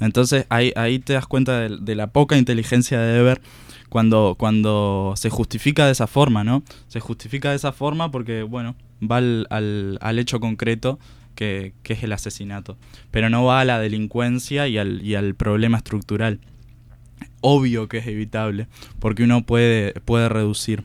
Entonces 0.00 0.46
ahí, 0.48 0.72
ahí 0.76 0.98
te 0.98 1.12
das 1.12 1.26
cuenta 1.26 1.68
de, 1.68 1.94
la 1.94 2.08
poca 2.08 2.36
inteligencia 2.36 3.00
de 3.00 3.18
Ever 3.18 3.40
cuando, 3.88 4.36
cuando 4.38 5.14
se 5.16 5.30
justifica 5.30 5.86
de 5.86 5.92
esa 5.92 6.06
forma, 6.06 6.44
¿no? 6.44 6.62
Se 6.88 7.00
justifica 7.00 7.50
de 7.50 7.56
esa 7.56 7.72
forma 7.72 8.10
porque, 8.10 8.42
bueno, 8.42 8.76
va 9.00 9.18
al, 9.18 9.46
al, 9.50 9.98
al 10.00 10.18
hecho 10.18 10.40
concreto 10.40 10.98
que, 11.34 11.74
es 11.84 12.02
el 12.02 12.12
asesinato, 12.12 12.76
pero 13.10 13.30
no 13.30 13.44
va 13.44 13.60
a 13.60 13.64
la 13.64 13.78
delincuencia 13.78 14.66
y 14.66 14.78
al 14.78 15.34
problema 15.36 15.78
estructural. 15.78 16.40
Obvio 17.40 17.88
que 17.88 17.98
es 17.98 18.06
evitable, 18.06 18.66
porque 18.98 19.22
uno 19.22 19.42
puede, 19.44 19.92
puede 20.04 20.28
reducir 20.28 20.82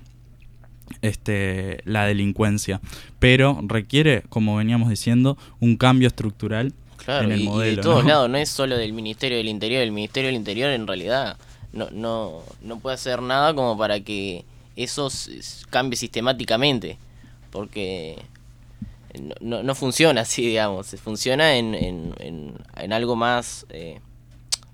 este, 1.01 1.79
la 1.85 2.05
delincuencia, 2.05 2.79
pero 3.19 3.59
requiere, 3.63 4.23
como 4.29 4.55
veníamos 4.57 4.89
diciendo, 4.89 5.37
un 5.59 5.77
cambio 5.77 6.07
estructural 6.07 6.73
Claro, 6.97 7.25
en 7.25 7.31
el 7.33 7.41
y, 7.41 7.43
y 7.43 7.47
modelo. 7.47 7.75
de 7.77 7.81
todos 7.81 8.03
¿no? 8.03 8.09
lados, 8.09 8.29
no 8.29 8.37
es 8.37 8.49
solo 8.49 8.77
del 8.77 8.93
Ministerio 8.93 9.37
del 9.37 9.49
Interior. 9.49 9.81
El 9.81 9.91
Ministerio 9.91 10.27
del 10.27 10.35
Interior 10.35 10.69
en 10.69 10.87
realidad 10.87 11.37
no, 11.73 11.89
no, 11.91 12.41
no 12.61 12.79
puede 12.79 12.93
hacer 12.93 13.21
nada 13.21 13.53
como 13.53 13.77
para 13.77 13.99
que 13.99 14.45
eso 14.75 15.09
cambie 15.69 15.97
sistemáticamente. 15.97 16.97
Porque 17.51 18.17
no, 19.19 19.35
no, 19.41 19.63
no 19.63 19.75
funciona 19.75 20.21
así, 20.21 20.45
digamos. 20.45 20.95
Funciona 21.03 21.55
en, 21.57 21.75
en, 21.75 22.13
en, 22.19 22.53
en 22.77 22.93
algo 22.93 23.15
más, 23.15 23.65
eh, 23.69 23.99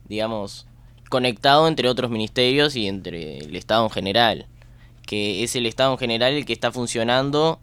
digamos, 0.08 0.68
conectado 1.10 1.68
entre 1.68 1.90
otros 1.90 2.10
ministerios 2.12 2.76
y 2.76 2.88
entre 2.88 3.40
el 3.40 3.56
Estado 3.56 3.84
en 3.86 3.90
general. 3.92 4.46
Que 5.06 5.44
es 5.44 5.56
el 5.56 5.66
Estado 5.66 5.92
en 5.94 5.98
general 5.98 6.34
el 6.34 6.46
que 6.46 6.54
está 6.54 6.72
funcionando 6.72 7.60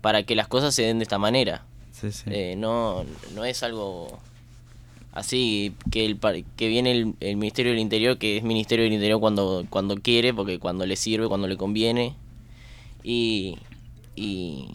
para 0.00 0.22
que 0.22 0.34
las 0.34 0.48
cosas 0.48 0.74
se 0.74 0.82
den 0.82 0.98
de 0.98 1.02
esta 1.04 1.18
manera. 1.18 1.64
Sí, 1.92 2.10
sí. 2.12 2.24
Eh, 2.30 2.54
no, 2.56 3.04
no 3.34 3.44
es 3.44 3.62
algo 3.62 4.18
así 5.12 5.72
que 5.90 6.04
el 6.04 6.18
que 6.56 6.68
viene 6.68 6.92
el, 6.92 7.14
el 7.20 7.36
Ministerio 7.36 7.72
del 7.72 7.80
Interior, 7.80 8.18
que 8.18 8.36
es 8.36 8.42
Ministerio 8.42 8.84
del 8.84 8.92
Interior 8.92 9.18
cuando, 9.20 9.64
cuando 9.70 9.96
quiere, 9.96 10.34
porque 10.34 10.58
cuando 10.58 10.84
le 10.86 10.96
sirve, 10.96 11.28
cuando 11.28 11.48
le 11.48 11.56
conviene, 11.56 12.14
y, 13.02 13.56
y, 14.14 14.66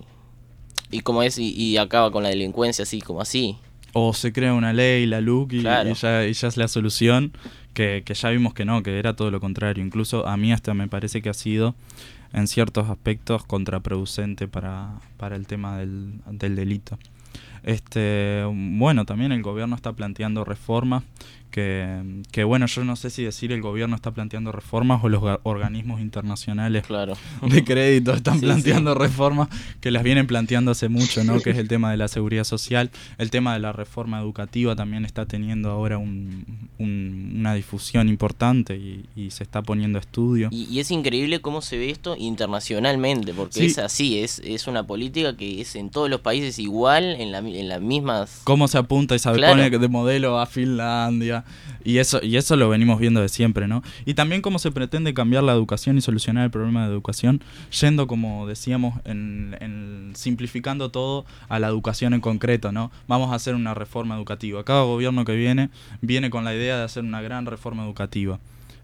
y 0.90 1.02
como 1.02 1.22
es, 1.24 1.38
y, 1.38 1.52
y 1.54 1.78
acaba 1.78 2.12
con 2.12 2.24
la 2.24 2.30
delincuencia 2.30 2.84
así 2.84 3.02
como 3.02 3.22
así. 3.22 3.58
O 3.94 4.14
se 4.14 4.32
crea 4.32 4.54
una 4.54 4.74
ley, 4.74 5.06
la 5.06 5.22
LUC, 5.22 5.54
y, 5.54 5.60
Claro. 5.62 5.90
y 5.90 5.94
ya, 5.94 6.26
y 6.26 6.34
ya 6.34 6.48
es 6.48 6.58
la 6.58 6.68
solución, 6.68 7.34
que, 7.74 8.04
que 8.06 8.14
ya 8.14 8.30
vimos 8.30 8.54
que 8.54 8.66
no, 8.66 8.84
que 8.84 8.98
era 9.00 9.16
todo 9.16 9.32
lo 9.32 9.40
contrario. 9.40 9.84
Incluso 9.84 10.28
a 10.28 10.38
mí 10.38 10.52
hasta 10.54 10.74
me 10.74 10.88
parece 10.88 11.22
que 11.22 11.30
ha 11.30 11.34
sido, 11.34 11.76
en 12.34 12.48
ciertos 12.48 12.90
aspectos, 12.90 13.44
contraproducente 13.44 14.48
para, 14.48 15.00
para 15.18 15.36
el 15.36 15.48
tema 15.48 15.78
del, 15.78 16.14
del 16.30 16.56
delito. 16.56 16.98
Este, 17.64 18.44
bueno, 18.52 19.06
también 19.06 19.32
el 19.32 19.44
gobierno 19.44 19.76
está 19.76 19.94
planteando 19.94 20.44
reformas 20.44 21.04
que, 21.52 22.22
que, 22.32 22.44
bueno, 22.44 22.66
yo 22.66 22.84
no 22.84 22.96
sé 22.96 23.10
si 23.10 23.24
decir 23.24 23.52
el 23.52 23.62
gobierno 23.62 23.96
está 23.96 24.12
planteando 24.12 24.52
reformas 24.52 25.04
o 25.04 25.10
los 25.10 25.22
ga- 25.22 25.40
organismos 25.44 26.00
internacionales 26.02 26.86
Claro. 26.88 27.14
de 27.42 27.64
crédito 27.64 28.14
están 28.14 28.36
Sí, 28.40 28.46
planteando 28.46 28.96
reformas 28.96 29.50
que 29.82 29.92
las 29.92 30.02
vienen 30.04 30.28
planteando 30.28 30.72
hace 30.72 30.88
mucho, 30.90 31.24
¿no? 31.24 31.40
Que 31.42 31.52
es 31.52 31.58
el 31.58 31.68
tema 31.68 31.92
de 31.92 31.98
la 31.98 32.08
seguridad 32.08 32.44
social, 32.46 32.90
el 33.18 33.30
tema 33.30 33.54
de 33.54 33.60
la 33.60 33.72
reforma 33.74 34.20
educativa 34.20 34.76
también 34.76 35.06
está 35.06 35.26
teniendo 35.26 35.70
ahora 35.70 35.98
un- 35.98 36.46
un- 36.80 37.36
una 37.40 37.54
difusión 37.54 38.08
importante 38.10 38.78
y, 38.78 39.06
y 39.16 39.32
se 39.32 39.44
está 39.44 39.62
poniendo 39.62 40.00
estudio. 40.00 40.48
Y, 40.52 40.64
y 40.72 40.80
es 40.80 40.90
increíble 40.92 41.42
cómo 41.42 41.62
se 41.62 41.78
ve 41.78 41.90
esto 41.90 42.16
internacionalmente, 42.18 43.34
porque 43.34 43.60
Sí. 43.60 43.66
es 43.68 43.78
así, 43.78 44.20
es, 44.20 44.40
es 44.46 44.68
una 44.68 44.84
política 44.88 45.36
que 45.36 45.62
es 45.62 45.76
en 45.76 45.90
todos 45.90 46.10
los 46.10 46.22
países 46.22 46.60
igual, 46.60 47.04
en, 47.20 47.32
la, 47.32 47.40
en 47.40 47.68
las 47.68 47.82
mismas... 47.82 48.42
Cómo 48.44 48.68
se 48.68 48.78
apunta 48.78 49.16
y 49.16 49.20
se 49.20 49.32
Claro. 49.32 49.54
pone 49.54 49.70
de 49.70 49.88
modelo 49.88 50.40
a 50.40 50.46
Finlandia, 50.46 51.41
y 51.84 51.98
eso, 51.98 52.20
y 52.24 52.38
eso 52.38 52.56
lo 52.56 52.70
venimos 52.70 53.00
viendo 53.00 53.22
de 53.22 53.30
siempre, 53.30 53.68
¿no? 53.68 53.84
Y 54.06 54.14
también 54.14 54.42
cómo 54.42 54.60
se 54.60 54.72
pretende 54.72 55.14
cambiar 55.14 55.44
la 55.44 55.54
educación 55.54 55.98
y 55.98 56.02
solucionar 56.02 56.46
el 56.46 56.52
problema 56.52 56.86
de 56.86 56.92
educación, 56.92 57.42
yendo, 57.80 58.08
como 58.08 58.48
decíamos, 58.48 59.00
en, 59.06 59.58
en 59.60 60.12
simplificando 60.16 60.92
todo 60.92 61.26
a 61.50 61.60
la 61.60 61.68
educación 61.68 62.14
en 62.14 62.22
concreto, 62.22 62.72
¿no? 62.72 62.92
Vamos 63.08 63.32
a 63.32 63.36
hacer 63.36 63.56
una 63.56 63.74
reforma 63.74 64.16
educativa. 64.16 64.64
Cada 64.64 64.84
gobierno 64.84 65.26
que 65.26 65.36
viene 65.36 65.70
viene 66.02 66.30
con 66.30 66.44
la 66.44 66.54
idea 66.54 66.78
de 66.78 66.84
hacer 66.84 67.04
una 67.04 67.22
gran 67.22 67.46
reforma 67.46 67.84
educativa. 67.84 68.40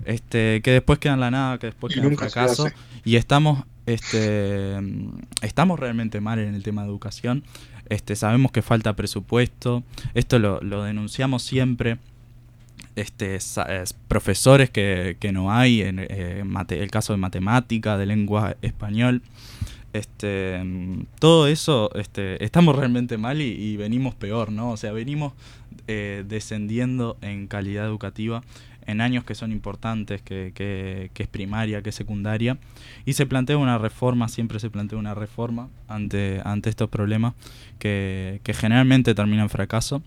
Este, 0.05 0.61
que 0.61 0.71
después 0.71 0.99
queda 0.99 1.13
en 1.13 1.19
la 1.19 1.31
nada, 1.31 1.57
que 1.57 1.67
después 1.67 1.95
Y 1.95 1.99
queda 1.99 2.07
en 2.07 2.17
fracaso. 2.17 2.69
Y 3.03 3.15
estamos, 3.15 3.63
este, 3.85 4.79
mm, 4.79 5.19
estamos 5.41 5.79
realmente 5.79 6.21
mal 6.21 6.39
en 6.39 6.55
el 6.55 6.63
tema 6.63 6.83
de 6.83 6.89
educación. 6.89 7.43
Este, 7.89 8.15
sabemos 8.15 8.51
que 8.51 8.61
falta 8.61 8.95
presupuesto. 8.95 9.83
Esto 10.13 10.39
lo, 10.39 10.61
lo 10.61 10.83
denunciamos 10.83 11.43
siempre. 11.43 11.97
Este, 12.97 13.35
es- 13.35 13.59
profesores 14.07 14.69
que, 14.69 15.17
que 15.19 15.31
no 15.31 15.51
hay, 15.51 15.81
en 15.83 15.99
eh, 15.99 16.43
mate- 16.45 16.81
el 16.81 16.89
caso 16.91 17.13
de 17.13 17.17
matemática, 17.17 17.97
de 17.97 18.05
lengua 18.07 18.55
español. 18.61 19.21
Este, 19.93 20.59
mm, 20.63 21.03
todo 21.19 21.47
eso, 21.47 21.89
este, 21.95 22.43
estamos 22.43 22.75
realmente 22.75 23.17
mal 23.17 23.41
y, 23.41 23.45
y 23.53 23.77
venimos 23.77 24.15
peor, 24.15 24.51
¿no? 24.51 24.71
O 24.71 24.77
sea, 24.77 24.91
venimos 24.91 25.33
eh, 25.87 26.23
descendiendo 26.27 27.17
en 27.21 27.47
calidad 27.47 27.85
educativa 27.85 28.41
en 28.85 29.01
años 29.01 29.23
que 29.25 29.35
son 29.35 29.51
importantes, 29.51 30.21
que, 30.21 30.51
que- 30.55 31.11
que 31.13 31.23
es 31.23 31.29
primaria, 31.29 31.81
que 31.81 31.89
es 31.89 31.95
secundaria, 31.95 32.57
y 33.05 33.13
se 33.13 33.25
plantea 33.25 33.57
una 33.57 33.77
reforma, 33.77 34.27
siempre 34.29 34.59
se 34.59 34.69
plantea 34.69 34.97
una 34.97 35.13
reforma 35.13 35.69
ante, 35.87 36.41
ante 36.45 36.69
estos 36.69 36.89
problemas 36.89 37.33
que, 37.79 38.39
que 38.43 38.53
generalmente 38.53 39.13
terminan 39.13 39.43
en 39.43 39.49
fracaso. 39.49 40.01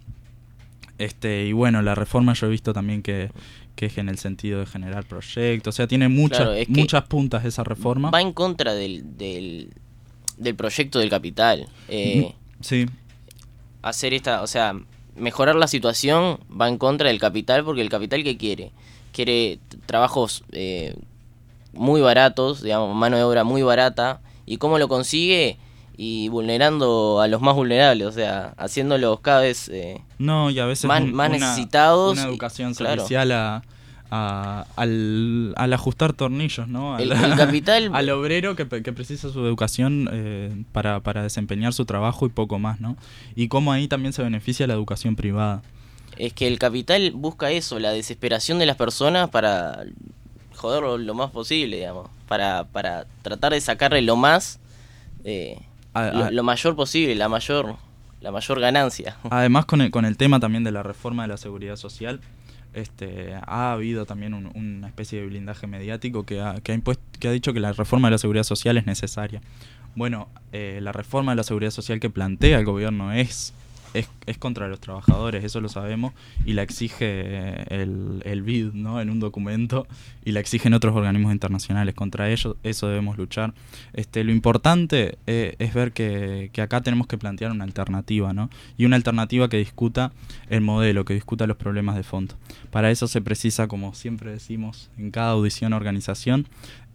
Este, 1.01 1.47
y 1.47 1.53
bueno, 1.55 1.81
la 1.81 1.95
reforma 1.95 2.35
yo 2.35 2.47
he 2.47 2.51
visto 2.51 2.75
también 2.75 3.03
que, 3.03 3.31
que 3.75 3.87
es 3.87 3.97
en 3.97 4.11
el 4.11 4.19
sentido 4.19 4.61
de 4.61 4.67
generar 4.67 5.07
proyectos, 5.07 5.75
o 5.75 5.77
sea, 5.77 5.87
tiene 5.87 6.11
muchas, 6.11 6.41
Claro, 6.41 6.53
es 6.53 6.67
que 6.67 6.73
muchas 6.79 7.05
puntas 7.05 7.43
esa 7.47 7.65
reforma. 7.65 8.11
Va 8.11 8.21
en 8.21 8.35
contra 8.35 8.75
del, 8.75 9.17
del, 9.17 9.71
del 10.37 10.55
proyecto 10.57 10.99
del 10.99 11.09
capital. 11.09 11.69
Eh, 11.89 12.35
Sí, 12.61 12.85
hacer 13.81 14.13
esta, 14.13 14.43
o 14.43 14.47
sea, 14.47 14.79
mejorar 15.17 15.55
la 15.57 15.69
situación 15.69 16.39
va 16.51 16.69
en 16.69 16.77
contra 16.77 17.09
del 17.09 17.19
capital 17.19 17.65
porque 17.65 17.81
el 17.81 17.89
capital 17.89 18.23
que 18.23 18.37
quiere, 18.37 18.71
quiere 19.13 19.59
trabajos 19.87 20.45
eh, 20.53 20.95
muy 21.73 22.03
baratos, 22.03 22.63
digamos, 22.63 22.95
mano 22.95 23.17
de 23.17 23.23
obra 23.23 23.45
muy 23.45 23.63
barata 23.63 24.21
y 24.45 24.59
cómo 24.59 24.79
lo 24.79 24.89
consigue 24.89 25.57
y 26.03 26.31
vulnerando 26.31 27.21
a 27.21 27.29
los 27.29 27.43
más 27.43 27.55
vulnerables, 27.55 28.07
o 28.07 28.13
sea, 28.13 28.55
haciéndolos 28.57 29.21
cada 29.21 29.43
vez 29.43 29.69
eh, 29.69 30.01
No, 30.19 30.49
y 30.51 30.59
a 30.59 30.65
veces 30.65 30.87
Más- 30.87 31.03
un- 31.03 31.13
más 31.13 31.29
una- 31.29 31.39
necesitados 31.39 32.15
Una 32.19 32.23
educación 32.29 32.73
claro. 32.73 33.03
servicial 33.03 33.33
a, 33.33 33.63
a- 34.11 34.65
al, 34.77 35.53
al 35.59 35.73
ajustar 35.75 36.15
tornillos, 36.15 36.67
¿no? 36.69 36.95
Al, 36.95 37.03
El- 37.03 37.13
el 37.13 37.37
capital- 37.37 37.91
al 37.93 38.09
obrero 38.11 38.57
que 38.57 38.65
precisa 38.65 39.29
su 39.29 39.45
educación 39.45 40.09
eh, 40.11 40.65
para, 40.73 41.01
para 41.01 41.23
desempeñar 41.23 41.75
su 41.75 41.85
trabajo 41.85 42.25
y 42.25 42.31
poco 42.31 42.59
más, 42.59 42.81
¿no? 42.81 42.97
Y 43.37 43.49
cómo 43.49 43.71
ahí 43.71 43.87
también 43.87 44.15
se 44.15 44.23
beneficia 44.23 44.67
la 44.67 44.73
educación 44.73 45.17
privada. 45.17 45.61
es 46.17 46.33
que 46.33 46.47
el 46.47 46.59
capital 46.59 47.11
busca 47.15 47.51
eso, 47.51 47.79
la 47.79 47.91
desesperación 47.93 48.59
de 48.59 48.65
las 48.65 48.77
personas 48.77 49.29
para 49.29 49.85
joderlo 50.57 50.97
lo 50.97 51.13
más 51.13 51.31
posible, 51.31 51.77
digamos, 51.77 52.09
para, 52.27 52.65
para 52.65 53.05
tratar 53.21 53.53
de 53.53 53.61
sacarle 53.61 54.01
lo 54.01 54.17
más, 54.17 54.61
eh, 55.25 55.59
A- 55.95 56.11
lo, 56.11 56.25
a- 56.27 56.31
lo 56.31 56.43
mayor 56.43 56.77
posible, 56.77 57.15
la 57.15 57.29
mayor, 57.29 57.77
la 58.21 58.31
mayor 58.33 58.61
ganancia. 58.61 59.17
Además, 59.31 59.67
con 59.67 59.81
el, 59.81 59.91
con 59.91 60.05
el 60.05 60.17
tema 60.17 60.41
también 60.41 60.65
de 60.65 60.73
la 60.73 60.83
reforma 60.83 61.23
de 61.23 61.29
la 61.29 61.37
seguridad 61.37 61.77
social, 61.77 62.21
este, 62.73 63.35
ha 63.47 63.73
habido 63.73 64.07
también 64.07 64.33
un- 64.35 64.51
una 64.55 64.87
especie 64.87 65.21
de 65.21 65.27
blindaje 65.27 65.67
mediático 65.67 66.25
que 66.25 66.41
ha, 66.41 66.55
que, 66.63 66.73
ha 66.73 66.75
impuesto- 66.75 67.03
que 67.19 67.29
ha 67.29 67.33
dicho 67.33 67.53
que 67.53 67.61
la 67.61 67.73
reforma 67.73 68.09
de 68.09 68.13
la 68.13 68.19
seguridad 68.19 68.45
social 68.45 68.77
es 68.77 68.87
necesaria. 68.87 69.41
Bueno, 69.97 70.29
eh, 70.53 70.79
la 70.81 70.93
reforma 70.93 71.33
de 71.33 71.37
la 71.37 71.43
seguridad 71.43 71.73
social 71.73 71.99
que 71.99 72.11
plantea 72.11 72.59
el 72.61 72.65
gobierno 72.65 73.13
es, 73.13 73.53
es, 73.95 74.09
es 74.27 74.39
contra 74.39 74.69
los 74.69 74.81
trabajadores, 74.81 75.45
eso 75.45 75.61
lo 75.61 75.69
sabemos, 75.69 76.13
y 76.45 76.53
la 76.53 76.63
exige 76.63 77.75
el, 77.75 78.23
el 78.25 78.43
BID 78.43 78.73
¿no? 78.73 79.01
en 79.01 79.11
un 79.11 79.21
documento, 79.21 79.87
y 80.25 80.33
la 80.33 80.41
exigen 80.41 80.75
otros 80.75 80.95
organismos 80.95 81.33
internacionales. 81.33 81.95
Contra 81.95 82.31
ellos, 82.31 82.57
eso 82.63 82.89
debemos 82.89 83.17
luchar. 83.17 83.55
Este, 83.93 84.25
lo 84.25 84.33
importante 84.33 85.19
eh, 85.27 85.57
es 85.59 85.75
ver 85.75 85.93
que, 85.93 86.51
que 86.53 86.63
acá 86.63 86.81
tenemos 86.83 87.07
que 87.07 87.19
plantear 87.19 87.51
una 87.53 87.65
alternativa, 87.65 88.33
¿no? 88.33 88.51
Y 88.77 88.85
una 88.85 88.97
alternativa 88.97 89.49
que 89.49 89.57
discuta 89.57 90.13
el 90.49 90.61
modelo, 90.61 91.05
que 91.05 91.15
discuta 91.15 91.47
los 91.47 91.57
problemas 91.57 91.97
de 91.97 92.03
fondo. 92.03 92.35
Para 92.71 92.91
eso 92.91 93.09
se 93.09 93.21
precisa, 93.21 93.67
como 93.69 93.95
siempre 93.95 94.31
decimos, 94.31 94.91
en 94.99 95.11
cada 95.11 95.31
audición 95.31 95.73
o 95.73 95.77
organización, 95.77 96.47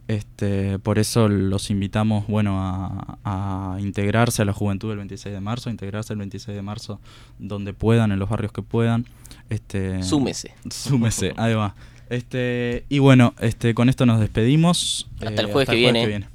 este, 0.08 0.78
por 0.78 0.98
eso 0.98 1.28
los 1.28 1.70
invitamos 1.70 2.26
bueno, 2.28 2.60
a, 2.60 3.18
a 3.24 3.80
integrarse 3.80 4.42
a 4.42 4.44
la 4.44 4.52
juventud 4.52 4.88
del 4.88 4.98
26 4.98 5.34
de 5.34 5.40
marzo, 5.40 5.68
a 5.68 5.72
integrarse 5.72 6.12
el 6.12 6.18
26 6.18 6.54
de 6.54 6.62
marzo 6.62 7.00
donde 7.38 7.72
puedan, 7.72 8.12
en 8.12 8.18
los 8.18 8.28
barrios 8.28 8.52
que 8.52 8.62
puedan. 8.62 9.06
Este, 9.50 10.02
Súmese. 10.02 10.54
Súmese, 10.70 11.34
ahí 11.36 11.54
va. 11.54 11.74
Este, 12.08 12.84
y 12.88 13.00
bueno, 13.00 13.34
este, 13.40 13.74
con 13.74 13.88
esto 13.88 14.06
nos 14.06 14.20
despedimos. 14.20 15.08
Hasta 15.20 15.42
el 15.42 15.50
jueves 15.50 15.68
que 15.68 15.76
viene. 15.76 16.28